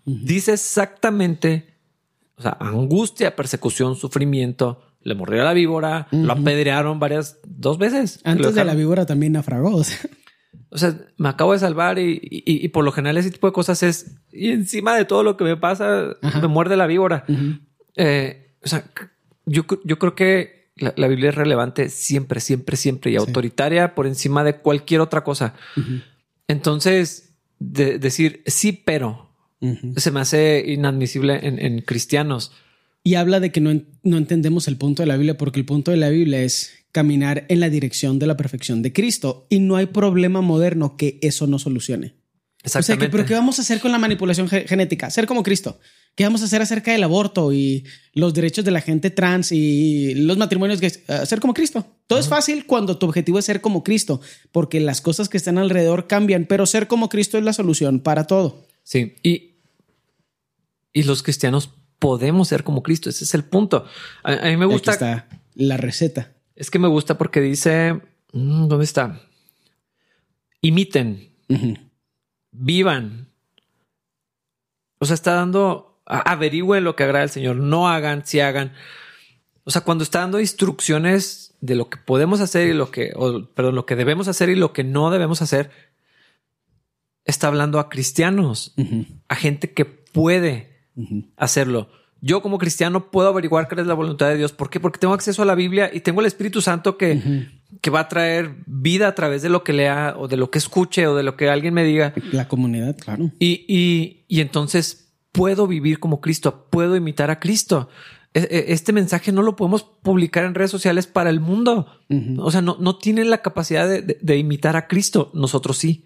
[0.04, 1.74] Dice exactamente,
[2.36, 4.82] o sea, angustia, persecución, sufrimiento.
[5.02, 8.20] Le mordió la víbora, lo apedrearon varias, dos veces.
[8.24, 9.76] Antes de la víbora también naufragó.
[9.76, 9.98] o sea.
[10.70, 13.52] O sea, me acabo de salvar y, y- y por lo general ese tipo de
[13.52, 16.40] cosas es, y encima de todo lo que me pasa, Ajá.
[16.40, 17.24] me muerde la víbora.
[17.94, 18.84] Eh, o sea,
[19.46, 24.06] yo, yo creo que la, la Biblia es relevante siempre, siempre, siempre y autoritaria por
[24.06, 25.54] encima de cualquier otra cosa.
[26.48, 29.30] Entonces, de- decir sí, pero
[29.96, 32.52] se me hace inadmisible en, en cristianos.
[33.02, 35.90] Y habla de que no, no entendemos el punto de la Biblia porque el punto
[35.90, 39.76] de la Biblia es caminar en la dirección de la perfección de Cristo y no
[39.76, 42.14] hay problema moderno que eso no solucione.
[42.64, 43.08] O sea, que, Exactamente.
[43.10, 45.10] pero ¿qué vamos a hacer con la manipulación ge- genética?
[45.10, 45.78] Ser como Cristo.
[46.14, 50.14] ¿Qué vamos a hacer acerca del aborto y los derechos de la gente trans y
[50.14, 51.00] los matrimonios gays?
[51.08, 51.86] Ah, ser como Cristo.
[52.06, 54.20] Todo es fácil cuando tu objetivo es ser como Cristo,
[54.52, 58.26] porque las cosas que están alrededor cambian, pero ser como Cristo es la solución para
[58.28, 58.64] todo.
[58.84, 59.14] Sí.
[59.24, 59.56] Y,
[60.92, 63.10] y los cristianos podemos ser como Cristo.
[63.10, 63.84] Ese es el punto.
[64.22, 64.92] A, a mí me Aquí gusta.
[64.92, 66.32] está la receta.
[66.54, 67.94] Es que me gusta porque dice,
[68.32, 69.20] mm, ¿dónde está?
[70.60, 71.30] Imiten,
[72.52, 73.28] vivan.
[74.98, 78.72] O sea, está dando, averigüen lo que agrada al Señor, no hagan, si hagan.
[79.64, 83.46] O sea, cuando está dando instrucciones de lo que podemos hacer y lo que, o,
[83.46, 85.70] perdón, lo que debemos hacer y lo que no debemos hacer,
[87.24, 88.74] está hablando a cristianos,
[89.28, 90.88] a gente que puede
[91.36, 91.88] hacerlo.
[92.20, 94.52] Yo como cristiano puedo averiguar cuál es la voluntad de Dios.
[94.52, 94.80] ¿Por qué?
[94.80, 97.48] Porque tengo acceso a la Biblia y tengo el Espíritu Santo que,
[97.80, 100.58] que va a traer vida a través de lo que lea o de lo que
[100.58, 102.14] escuche o de lo que alguien me diga.
[102.32, 103.30] La comunidad, claro.
[103.38, 105.03] Y, y, y entonces
[105.34, 107.88] puedo vivir como Cristo, puedo imitar a Cristo.
[108.34, 111.86] E- e- Este mensaje no lo podemos publicar en redes sociales para el mundo.
[112.38, 115.30] O sea, no, no tienen la capacidad de, de- de imitar a Cristo.
[115.34, 116.04] Nosotros sí,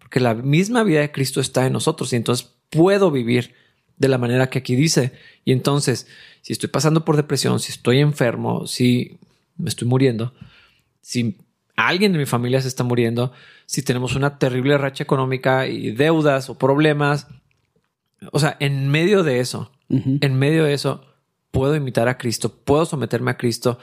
[0.00, 3.54] porque la misma vida de Cristo está en nosotros y entonces puedo vivir
[3.96, 5.12] de la manera que aquí dice.
[5.44, 6.08] Y entonces,
[6.42, 9.18] si estoy pasando por depresión, si estoy enfermo, si
[9.56, 10.34] me estoy muriendo,
[11.00, 11.36] si
[11.76, 13.32] alguien de mi familia se está muriendo,
[13.66, 17.26] si tenemos una terrible racha económica y deudas o problemas,
[18.32, 21.04] o sea, en medio de eso, en medio de eso,
[21.50, 23.78] puedo imitar a Cristo, puedo someterme a Cristo.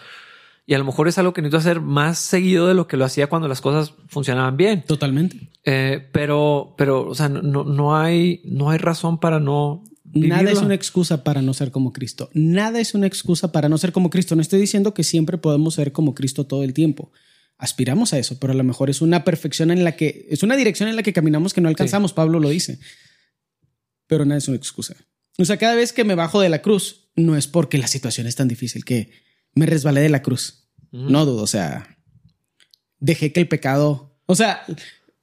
[0.68, 3.06] Y a lo mejor es algo que necesito hacer más seguido de lo que lo
[3.06, 4.84] hacía cuando las cosas funcionaban bien.
[4.84, 5.52] Totalmente.
[5.64, 9.84] Eh, pero, pero, o sea, no, no, hay, no hay razón para no.
[10.14, 12.30] Nada es una excusa para no ser como Cristo.
[12.34, 14.36] Nada es una excusa para no ser como Cristo.
[14.36, 17.12] No estoy diciendo que siempre podemos ser como Cristo todo el tiempo.
[17.58, 20.56] Aspiramos a eso, pero a lo mejor es una perfección en la que es una
[20.56, 22.14] dirección en la que caminamos que no alcanzamos.
[22.14, 22.80] Pablo lo dice,
[24.08, 24.96] pero nada es una excusa.
[25.38, 28.28] O sea, cada vez que me bajo de la cruz, no es porque la situación
[28.28, 29.10] es tan difícil que
[29.54, 30.70] me resbalé de la cruz.
[30.92, 31.44] No dudo.
[31.44, 31.98] O sea,
[33.00, 34.62] dejé que el pecado, o sea,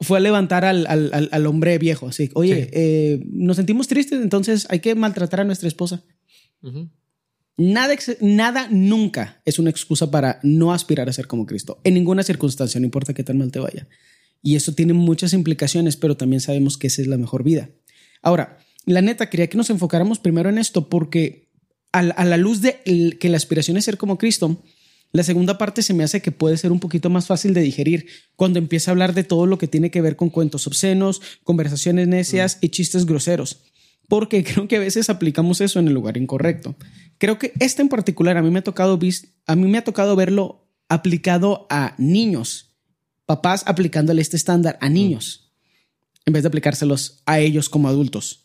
[0.00, 2.08] fue a levantar al, al- al- hombre viejo.
[2.08, 2.70] Así, oye, Sí.
[2.72, 6.02] eh, nos sentimos tristes, entonces hay que maltratar a nuestra esposa.
[7.56, 11.80] Nada, nada nunca es una excusa para no aspirar a ser como Cristo.
[11.84, 13.88] En ninguna circunstancia, no importa qué tan mal te vaya.
[14.42, 17.70] Y eso tiene muchas implicaciones, pero también sabemos que esa es la mejor vida.
[18.22, 21.50] Ahora, la neta, quería que nos enfocáramos primero en esto porque
[21.92, 22.80] a, la- luz de
[23.20, 24.62] que la aspiración es ser como Cristo,
[25.12, 28.06] la segunda parte se me hace que puede ser un poquito más fácil de digerir
[28.34, 32.08] cuando empieza a hablar de todo lo que tiene que ver con cuentos obscenos, conversaciones
[32.08, 33.60] necias y chistes groseros.
[34.08, 36.76] Porque creo que a veces aplicamos eso en el lugar incorrecto.
[37.18, 38.98] Creo que este en particular a mí me ha tocado,
[39.46, 42.74] a mí me ha tocado verlo aplicado a niños,
[43.26, 45.52] papás aplicándole este estándar a niños
[46.24, 48.41] en vez de aplicárselos a ellos como adultos.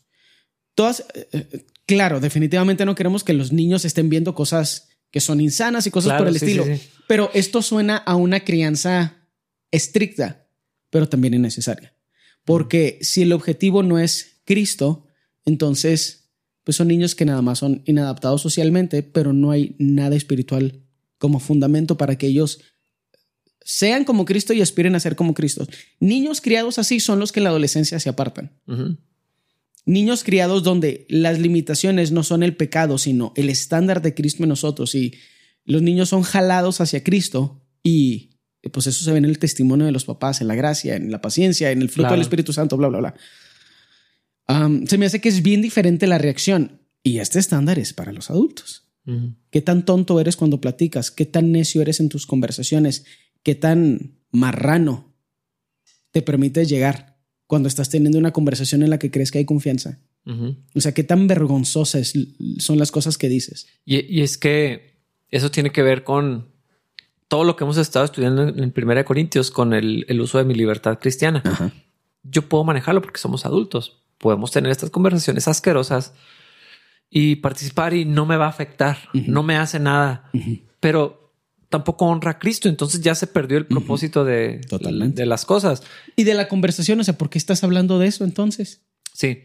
[0.78, 5.41] Todas, eh, eh, claro, definitivamente no queremos que los niños estén viendo cosas que son
[5.41, 6.89] insanas y cosas Claro, por el sí, estilo, sí, sí.
[7.07, 9.28] pero esto suena a una crianza
[9.71, 10.45] estricta,
[10.91, 11.95] pero también innecesaria.
[12.45, 15.07] Porque si el objetivo no es Cristo,
[15.45, 16.30] entonces
[16.63, 20.84] pues son niños que nada más son inadaptados socialmente, pero no hay nada espiritual
[21.17, 22.59] como fundamento para que ellos
[23.61, 25.67] sean como Cristo y aspiren a ser como Cristo.
[25.99, 28.51] Niños criados así son los que en la adolescencia se apartan.
[29.88, 34.50] Niños criados donde las limitaciones no son el pecado, sino el estándar de Cristo en
[34.50, 35.16] nosotros y
[35.64, 38.32] los niños son jalados hacia Cristo y
[38.72, 41.22] pues eso se ve en el testimonio de los papás, en la gracia, en la
[41.22, 42.16] paciencia, en el fruto Claro.
[42.16, 43.16] del Espíritu Santo, bla, bla, bla.
[44.88, 48.30] Se me hace que es bien diferente la reacción y este estándar es para los
[48.30, 48.84] adultos.
[49.52, 51.12] ¿Qué tan tonto eres cuando platicas?
[51.12, 53.06] ¿Qué tan necio eres en tus conversaciones?
[53.42, 55.16] ¿Qué tan marrano
[56.12, 57.16] te permites llegar
[57.48, 60.00] cuando estás teniendo una conversación en la que crees que hay confianza?
[60.76, 62.14] O sea, qué tan vergonzosas
[62.60, 63.68] son las cosas que dices.
[63.86, 65.00] Y, es que
[65.32, 66.50] eso tiene que ver con
[67.30, 70.54] todo lo que hemos estado estudiando en, Primera de Corintios con el, uso de mi
[70.54, 71.41] libertad cristiana.
[72.24, 74.04] Yo puedo manejarlo porque somos adultos.
[74.18, 76.14] Podemos tener estas conversaciones asquerosas
[77.10, 80.30] y participar y no me va a afectar, no me hace nada,
[80.82, 81.26] pero
[81.70, 82.70] tampoco honra a Cristo.
[82.70, 84.61] Entonces ya se perdió el propósito de,
[85.13, 85.84] de las cosas.
[86.15, 88.82] Y de la conversación, o sea, ¿por qué estás hablando de eso entonces?
[89.13, 89.43] Sí.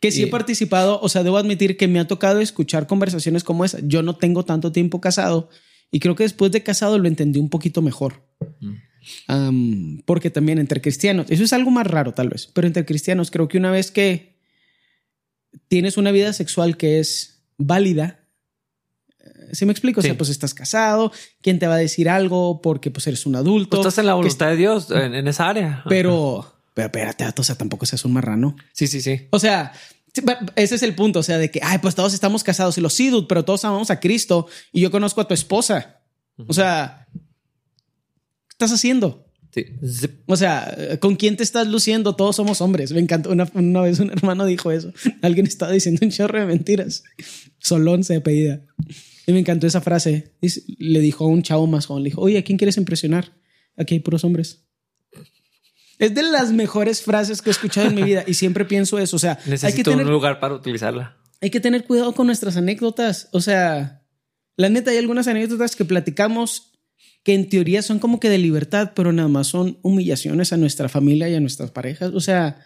[0.00, 3.64] Que sí he participado, o sea, debo admitir que me ha tocado escuchar conversaciones como
[3.64, 3.78] esa.
[3.82, 5.48] Yo no tengo tanto tiempo casado
[5.90, 8.22] y creo que después de casado lo entendí un poquito mejor.
[10.04, 13.48] porque también entre cristianos, eso es algo más raro tal vez, pero entre cristianos creo
[13.48, 14.34] que una vez que
[15.68, 18.23] tienes una vida sexual que es válida,
[19.54, 20.00] ¿Sí me explico?
[20.00, 22.60] O sea, pues estás casado, ¿quién te va a decir algo?
[22.60, 23.70] Porque pues eres un adulto.
[23.70, 25.84] Pues estás en la voluntad de Dios, en, en, esa área.
[25.88, 28.56] Pero, pero espérate, o sea, tampoco seas un marrano.
[28.72, 29.28] Sí, sí, sí.
[29.30, 29.72] O sea,
[30.56, 32.94] ese es el punto, o sea, de que, ay, pues todos estamos casados y los
[32.94, 36.00] sí, pero todos amamos a Cristo y yo conozco a tu esposa.
[36.46, 39.24] O sea, ¿qué estás haciendo?
[39.54, 39.66] Sí.
[40.26, 42.16] O sea, ¿con quién te estás luciendo?
[42.16, 42.90] Todos somos hombres.
[42.92, 43.30] Me encantó.
[43.30, 44.92] Una, vez un hermano dijo eso.
[45.22, 47.04] Alguien estaba diciendo un chorro de mentiras.
[47.58, 48.62] Solón se apellida.
[49.26, 50.32] Y me encantó esa frase.
[50.78, 53.32] le dijo a un chavo más joven, le dijo, oye, ¿a quién quieres impresionar?
[53.76, 54.64] Aquí hay puros hombres.
[55.98, 59.16] Es de las mejores frases que he escuchado en mi vida y siempre pienso eso.
[59.16, 61.16] O sea, Necesito hay que tener un lugar para utilizarla.
[61.40, 63.28] Hay que tener cuidado con nuestras anécdotas.
[63.32, 64.02] O sea,
[64.56, 66.72] la neta, hay algunas anécdotas que platicamos
[67.22, 70.88] que en teoría son como que de libertad, pero nada más son humillaciones a nuestra
[70.88, 72.12] familia y a nuestras parejas.
[72.12, 72.58] O sea,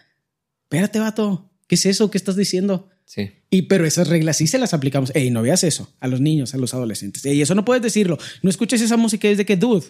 [0.63, 1.51] espérate, vato.
[1.67, 2.11] ¿Qué es eso?
[2.11, 2.89] ¿Qué estás diciendo?
[3.09, 3.31] Sí.
[3.49, 5.11] Y pero esas reglas sí se las aplicamos.
[5.15, 7.25] Ey, no veas eso a los niños, a los adolescentes.
[7.25, 8.19] Y eso no puedes decirlo.
[8.43, 9.87] No escuches esa música desde que, dude,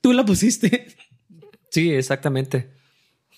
[0.00, 0.88] tú la pusiste.
[1.70, 2.70] Sí, exactamente.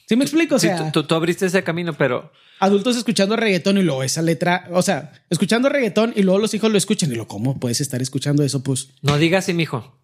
[0.09, 0.55] ¿Sí me explico?
[0.55, 2.31] O sea, tú, abriste ese camino, pero...
[2.61, 6.71] Adultos escuchando reggaetón y luego esa letra, o sea, escuchando reggaetón y luego los hijos
[6.71, 8.63] lo escuchan y lo, ¿cómo puedes estar escuchando eso?
[8.63, 8.91] Pues...
[9.03, 9.99] No digas así, mijo.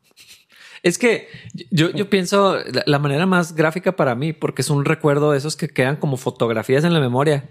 [0.82, 1.28] Es que
[1.70, 5.54] yo, yo pienso la, manera más gráfica para mí, porque es un recuerdo de esos
[5.54, 7.48] que quedan como fotografías en la memoria.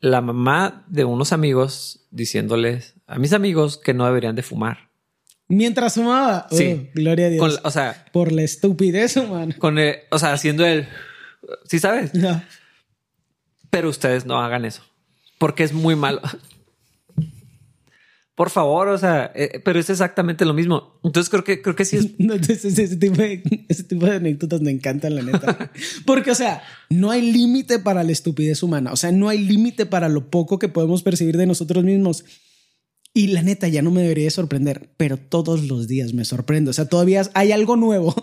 [0.00, 4.90] La mamá de unos amigos diciéndoles a mis amigos que no deberían de fumar.
[5.48, 6.48] Mientras fumaba.
[6.50, 6.88] Sí.
[6.88, 7.60] Oh, gloria a Dios.
[7.62, 8.06] o sea.
[8.12, 9.54] Por la estupidez humana.
[9.58, 9.78] Con
[10.10, 10.88] o sea, haciendo el.
[11.64, 12.14] Sí, sabes.
[12.14, 12.42] No.
[13.70, 14.82] Pero ustedes no hagan eso.
[15.38, 16.20] Porque es muy malo.
[18.36, 21.00] Por favor, o sea, eh, pero es exactamente lo mismo.
[21.02, 22.04] Entonces creo que creo que sí es.
[22.64, 23.16] ese, tipo
[24.04, 25.70] de, anécdotas me encantan, la neta.
[26.06, 28.92] Porque, o sea, no hay límite para la estupidez humana.
[28.92, 32.26] O sea, no hay límite para lo poco que podemos percibir de nosotros mismos.
[33.14, 36.68] Y la neta ya no me debería sorprender, pero todos los días me sorprende.
[36.68, 38.14] O sea, todavía hay algo nuevo.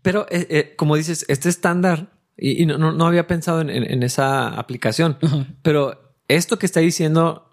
[0.00, 5.18] Pero eh, eh, como dices, este estándar, y, no, no, había pensado en, esa aplicación,
[5.62, 7.51] pero esto que está diciendo,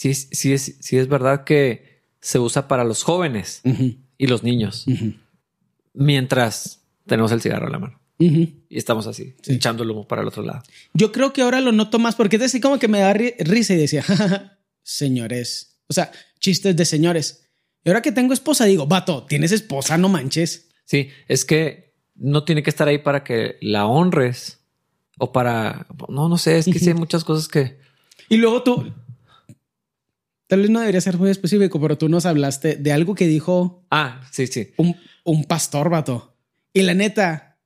[0.00, 3.60] sí, sí, es, sí es verdad que se usa para los jóvenes
[4.16, 4.86] y los niños,
[5.92, 8.00] mientras tenemos el cigarro en la mano.
[8.18, 10.62] Y estamos así, echando el humo para el otro lado.
[10.94, 13.74] Yo creo que ahora lo noto más porque es así como que me da risa
[13.74, 14.04] y decía,
[14.82, 17.46] señores, o sea, chistes de señores.
[17.84, 20.68] Y ahora que tengo esposa, digo, vato, tienes esposa, no manches.
[20.84, 24.60] Sí, es que no tiene que estar ahí para que la honres
[25.18, 27.78] o para, no, no sé, es que sí hay muchas cosas que...
[28.28, 28.92] Y luego tú,
[30.50, 33.86] tal vez no debería ser muy específico, pero tú nos hablaste de algo que dijo...
[33.88, 34.72] Ah, sí, sí.
[34.78, 36.36] Un, un pastor, vato.
[36.72, 37.56] Y la neta,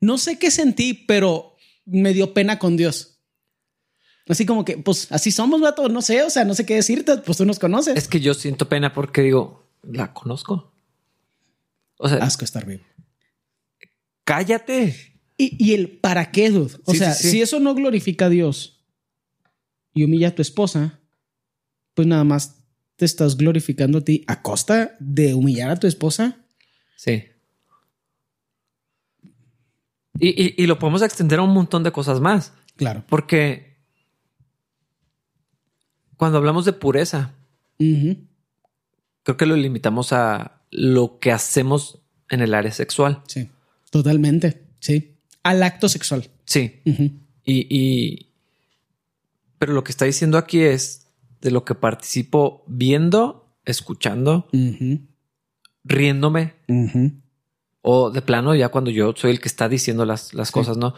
[0.00, 3.18] no sé qué sentí, pero me dio pena con Dios.
[4.28, 7.18] Así como que, pues así somos, vato, no sé, o sea, no sé qué decirte,
[7.18, 7.98] pues tú nos conoces.
[7.98, 10.72] Es que yo siento pena porque digo, la conozco.
[11.98, 12.84] O sea, asco estar vivo.
[14.24, 15.18] Cállate.
[15.36, 16.78] Y, el para qué, dude.
[16.86, 18.86] O sea, si eso no glorifica a Dios
[19.92, 20.99] y humilla a tu esposa,
[22.00, 22.56] pues nada más
[22.96, 26.38] te estás glorificando a ti a costa de humillar a tu esposa.
[26.96, 27.24] Sí.
[30.18, 32.54] Y, y lo podemos extender a un montón de cosas más.
[32.76, 33.04] Claro.
[33.06, 33.76] Porque
[36.16, 37.34] cuando hablamos de pureza,
[37.76, 41.98] creo que lo limitamos a lo que hacemos
[42.30, 43.22] en el área sexual.
[43.26, 43.50] Sí,
[43.90, 44.62] totalmente.
[44.78, 45.18] Sí.
[45.42, 46.30] Al acto sexual.
[46.46, 46.80] Sí.
[47.44, 48.28] y,
[49.58, 50.99] pero lo que está diciendo aquí es
[51.40, 54.48] de lo que participo viendo, escuchando,
[55.84, 56.54] riéndome.
[57.82, 60.94] O de plano, ya cuando yo soy el que está diciendo las, cosas, ¿no?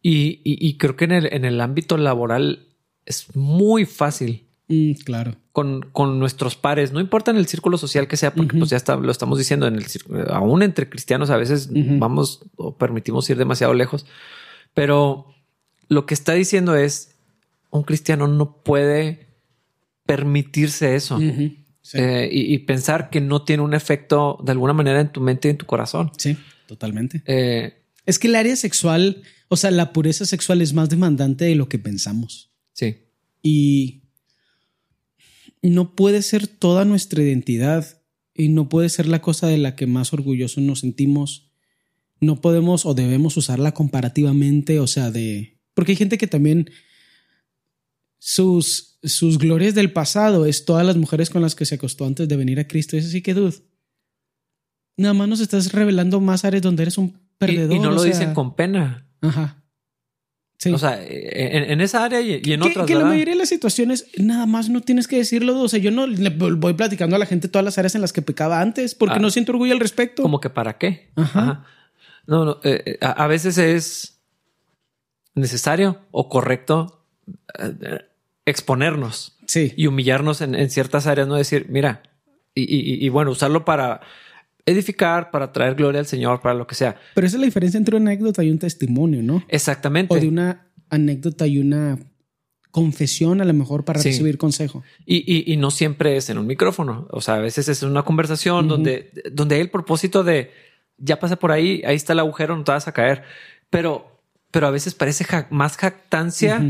[0.00, 2.68] Y, creo que en el, en el ámbito laboral
[3.04, 5.34] es muy fácil Mm, claro.
[5.52, 8.78] Con, con, nuestros pares, no importa en el círculo social que sea, porque pues ya
[8.78, 9.84] está, lo estamos diciendo, en el
[10.30, 14.06] aún entre cristianos a veces vamos o permitimos ir demasiado lejos,
[14.72, 15.26] pero
[15.88, 17.16] lo que está diciendo es
[17.68, 19.26] un cristiano no puede
[20.06, 21.18] permitirse eso.
[21.18, 21.98] Sí.
[21.98, 25.48] eh, y, y pensar que no tiene un efecto de alguna manera en tu mente
[25.48, 26.12] y en tu corazón.
[26.16, 26.36] Sí,
[26.66, 27.22] totalmente.
[27.26, 31.54] Eh, Es que el área sexual, o sea, la pureza sexual es más demandante de
[31.56, 32.52] lo que pensamos.
[32.72, 32.96] sí,
[33.42, 34.02] Y
[35.62, 38.02] no puede ser toda nuestra identidad
[38.34, 41.50] y no puede ser la cosa de la que más orgullosos nos sentimos.
[42.20, 45.60] No podemos o debemos usarla comparativamente, o sea, de...
[45.74, 46.70] Porque hay gente que también
[48.24, 52.28] sus, sus glorias del pasado es todas las mujeres con las que se acostó antes
[52.28, 52.96] de venir a Cristo.
[52.96, 53.56] Es así que, dude,
[54.96, 57.72] nada más nos estás revelando más áreas donde eres un perdedor.
[57.76, 59.08] y, no lo sea, dicen con pena.
[59.22, 59.64] Ajá.
[60.56, 60.70] Sí.
[60.70, 62.86] O sea, eh, en, en esa área y, en que, otras.
[62.86, 65.60] que la mayoría de las situaciones nada más no tienes que decirlo.
[65.60, 68.12] O sea, yo no le voy platicando a la gente todas las áreas en las
[68.12, 69.18] que pecaba antes porque Ah.
[69.18, 70.22] no siento orgullo al respecto.
[70.22, 71.10] Como que para qué.
[71.16, 71.64] Ajá.
[72.28, 72.60] No, no.
[72.62, 74.20] eh, eh, a, a veces es
[75.34, 77.04] necesario o correcto
[77.58, 77.98] eh,
[78.46, 79.72] exponernos Sí.
[79.76, 82.02] y humillarnos en, en ciertas áreas, no decir, mira,
[82.54, 84.00] y, y- y bueno, usarlo para
[84.66, 86.96] edificar, para traer gloria al Señor, para lo que sea.
[87.14, 89.44] Pero esa es la diferencia entre una anécdota y un testimonio, ¿no?
[89.48, 90.14] Exactamente.
[90.14, 91.98] O de una anécdota y una
[92.70, 94.10] confesión a lo mejor para Sí.
[94.10, 94.82] recibir consejo.
[95.04, 97.06] Y, y- y no siempre es en un micrófono.
[97.10, 100.50] O sea, a veces es en una conversación donde, donde hay el propósito de
[100.98, 103.24] ya pasa por ahí, ahí está el agujero, no te vas a caer.
[103.68, 104.20] Pero,
[104.50, 106.62] pero a veces parece ja- más jactancia.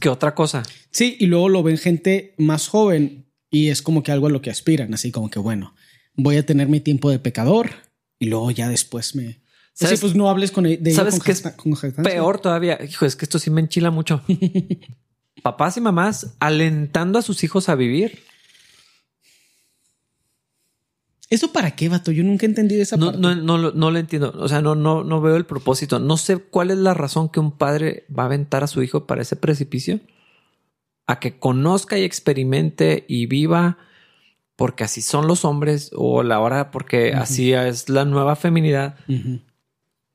[0.00, 0.62] Que otra cosa.
[0.90, 4.42] Sí, y luego lo ven gente más joven y es como que algo a lo
[4.42, 5.74] que aspiran, así como que bueno,
[6.14, 7.70] voy a tener mi tiempo de pecador
[8.18, 9.40] y luego ya después me...
[9.72, 11.74] ¿Sabes- Sí, pues no hables con, de ello ¿Sabes qué es con.
[12.04, 12.78] Peor todavía.
[12.84, 14.22] Hijo, es que esto sí me enchila mucho.
[15.42, 18.20] Papás y mamás alentando a sus hijos a vivir.
[21.30, 22.12] ¿Eso para qué, vato?
[22.12, 23.20] Yo nunca he entendido esa No, parte.
[23.20, 24.32] no, no, lo- no lo entiendo.
[24.38, 25.98] O sea, no, no, no veo el propósito.
[25.98, 29.06] No sé cuál es la razón que un padre va a aventar a su hijo
[29.06, 30.00] para ese precipicio.
[31.06, 33.78] A que conozca y experimente y viva
[34.56, 38.96] porque así son los hombres o la hora porque así es la nueva feminidad.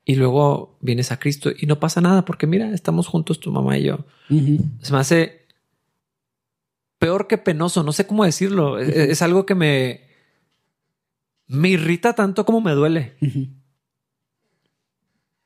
[0.06, 3.78] Y luego vienes a Cristo y no pasa nada porque mira, estamos juntos tu mamá
[3.78, 4.06] y yo.
[4.82, 5.48] Se me hace
[7.00, 7.84] peor que penoso.
[7.84, 8.80] No sé cómo decirlo.
[8.80, 10.09] Es, es algo que me,
[11.50, 13.16] me irrita tanto como me duele.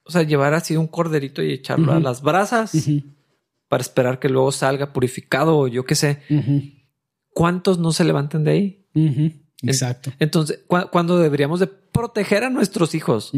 [0.05, 2.73] O sea, llevar así un corderito y echarlo a las brasas
[3.69, 6.21] para esperar que luego salga purificado o yo qué sé.
[7.29, 8.85] ¿Cuántos no se levantan de ahí?
[9.63, 10.11] Exacto.
[10.19, 13.31] Entonces, ¿cu- ¿cuándo deberíamos de proteger a nuestros hijos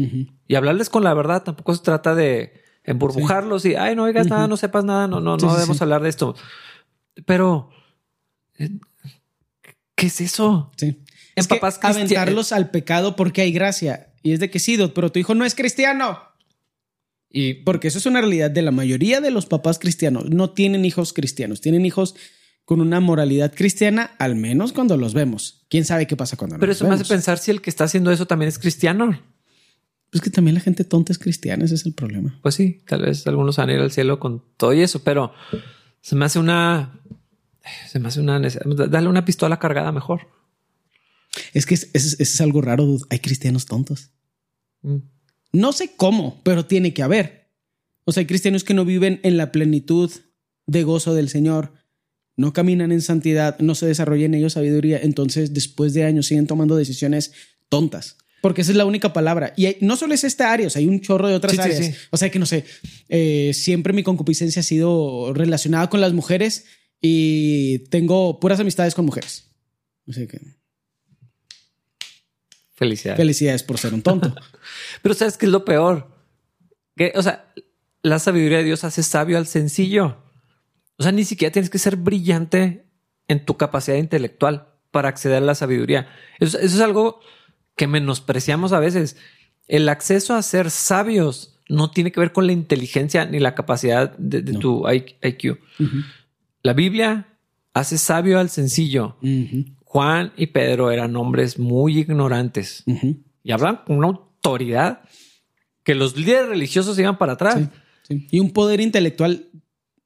[0.48, 1.44] y hablarles con la verdad?
[1.44, 5.38] Tampoco se trata de emburbujarlos y, ay, no oigas nada, no sepas nada, no, no,
[5.38, 5.82] Sí, no debemos sí.
[5.84, 6.34] hablar de esto.
[7.24, 7.70] Pero,
[8.58, 8.70] eh,
[9.94, 10.72] ¿qué es eso?
[10.76, 11.00] Sí.
[11.36, 14.08] En Es que papás cristianos- aventarlos al pecado porque hay gracia.
[14.22, 16.18] Y es de que sí, pero tu hijo no es cristiano.
[17.30, 20.30] Y Porque eso es una realidad de la mayoría de los papás cristianos.
[20.30, 22.14] No tienen hijos cristianos, tienen hijos
[22.64, 25.64] con una moralidad cristiana, al menos cuando los vemos.
[25.68, 27.08] ¿Quién sabe qué pasa cuando no pero los eso me hace vemos?
[27.08, 29.20] pensar si el que está haciendo eso también es cristiano.
[30.12, 32.38] Es que también la gente tonta es cristiana, ese es el problema.
[32.42, 35.32] Pues sí, tal vez algunos van a ir al cielo con todo y eso, pero
[36.00, 37.00] se me hace una.
[37.88, 38.40] Se me hace una.
[38.40, 40.28] Dale una pistola cargada mejor.
[41.54, 43.04] Es que es, es- es algo raro, dude.
[43.10, 44.10] hay cristianos tontos.
[44.82, 44.96] Mm.
[45.52, 47.50] No sé cómo, pero tiene que haber.
[48.04, 50.10] O sea, hay cristianos que no viven en la plenitud
[50.66, 51.72] de gozo del Señor,
[52.36, 56.46] no caminan en santidad, no se desarrolla en ellos sabiduría, entonces después de años siguen
[56.46, 57.32] tomando decisiones
[57.68, 58.16] tontas.
[58.42, 59.54] Porque esa es la única palabra.
[59.56, 61.60] Y hay- no solo es esta área, o sea, hay un chorro de otras Sí,
[61.60, 61.84] áreas.
[61.86, 61.92] sí.
[62.10, 62.64] O sea, que no sé,
[63.08, 66.66] eh, siempre mi concupiscencia ha sido relacionada con las mujeres
[67.00, 69.50] y tengo puras amistades con mujeres.
[70.08, 70.40] Así que
[72.76, 73.16] Felicidades.
[73.18, 74.34] felicidades por ser un tonto.
[75.02, 76.08] Pero ¿sabes qué es lo peor?
[76.94, 77.52] Que, o sea,
[78.02, 80.18] la sabiduría de Dios hace sabio al sencillo.
[80.98, 82.86] O sea, ni siquiera tienes que ser brillante
[83.28, 86.08] en tu capacidad intelectual para acceder a la sabiduría.
[86.38, 87.20] Eso, eso es algo
[87.76, 89.16] que menospreciamos a veces.
[89.68, 94.16] El acceso a ser sabios no tiene que ver con la inteligencia ni la capacidad
[94.16, 94.58] de, de No.
[94.60, 95.58] tu IQ.
[96.62, 97.26] La Biblia
[97.74, 99.16] hace sabio al sencillo.
[99.96, 102.84] Juan y Pedro eran hombres muy ignorantes
[103.42, 105.00] y hablan con una autoridad
[105.84, 107.54] que los líderes religiosos iban para atrás.
[107.56, 107.68] Sí,
[108.06, 108.26] sí.
[108.30, 109.48] Y un poder intelectual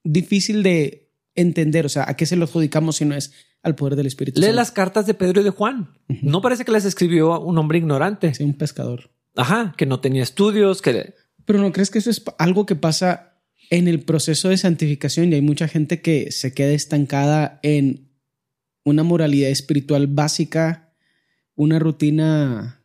[0.05, 1.86] difícil de entender.
[1.86, 3.32] O sea, ¿a qué se lo adjudicamos si no es
[3.64, 4.57] al poder del Espíritu Lee Santo?
[4.59, 5.91] las cartas de Pedro y de Juan.
[6.22, 8.32] No parece que las escribió un hombre ignorante.
[8.32, 9.11] Sí, un pescador.
[9.34, 11.14] Ajá, que no tenía estudios, que
[11.47, 15.32] Pero ¿no crees que eso es algo que pasa en el proceso de santificación?
[15.32, 18.09] Y hay mucha gente que se queda estancada en
[18.85, 20.93] una moralidad espiritual básica,
[21.55, 22.85] una rutina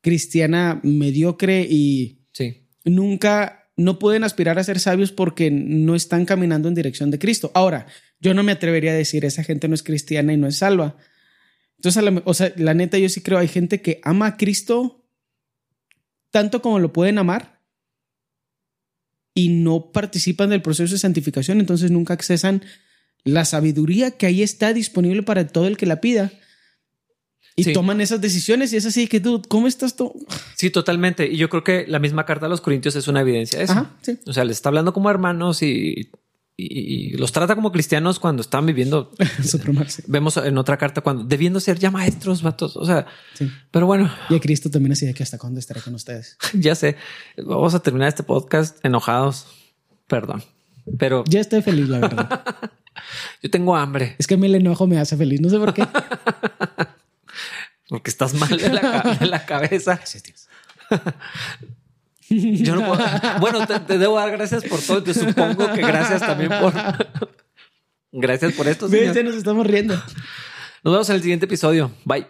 [0.00, 2.66] cristiana mediocre y sí.
[2.84, 7.50] nunca no pueden aspirar a ser sabios porque no están caminando en dirección de Cristo.
[7.54, 7.86] Ahora,
[8.20, 10.96] yo no me atrevería a decir esa gente no es cristiana y no es salva.
[11.76, 14.98] Entonces, la, o sea, la neta, yo sí creo hay gente que ama a Cristo
[16.30, 17.62] tanto como lo pueden amar
[19.34, 22.62] y no participan del proceso de santificación, entonces nunca accesan
[23.24, 26.32] la sabiduría que ahí está disponible para todo el que la pida.
[27.58, 30.14] Y toman esas decisiones y es así que tú, ¿cómo estás tú?
[30.54, 31.26] Sí, totalmente.
[31.26, 33.88] Y yo creo que la misma carta a los Corintios es una evidencia de eso.
[34.26, 36.10] O sea, les está hablando como hermanos y,
[37.16, 39.12] los trata como cristianos cuando están viviendo.
[40.06, 42.76] Vemos en otra carta cuando debiendo ser ya maestros, vatos.
[42.76, 43.06] O sea,
[43.72, 44.08] pero bueno.
[44.30, 46.36] Y a Cristo también así de que hasta cuándo estaré con ustedes.
[46.54, 46.96] ya sé.
[47.36, 49.46] Vamos a terminar este podcast enojados.
[50.06, 50.44] Perdón.
[50.96, 52.42] Pero ya estoy feliz, la verdad.
[53.42, 54.16] yo tengo hambre.
[54.18, 55.40] Es que a mí el enojo me hace feliz.
[55.40, 55.86] No sé por qué.
[57.88, 59.98] Porque estás mal de la, cabeza.
[62.28, 63.02] Yo no puedo.
[63.40, 65.02] Bueno, te, debo dar gracias por todo.
[65.02, 66.74] Te supongo que gracias también por.
[68.12, 68.86] Gracias por esto.
[68.88, 69.24] Señor.
[69.24, 69.94] nos estamos riendo.
[69.94, 71.90] Nos vemos en el siguiente episodio.
[72.04, 72.26] Bye.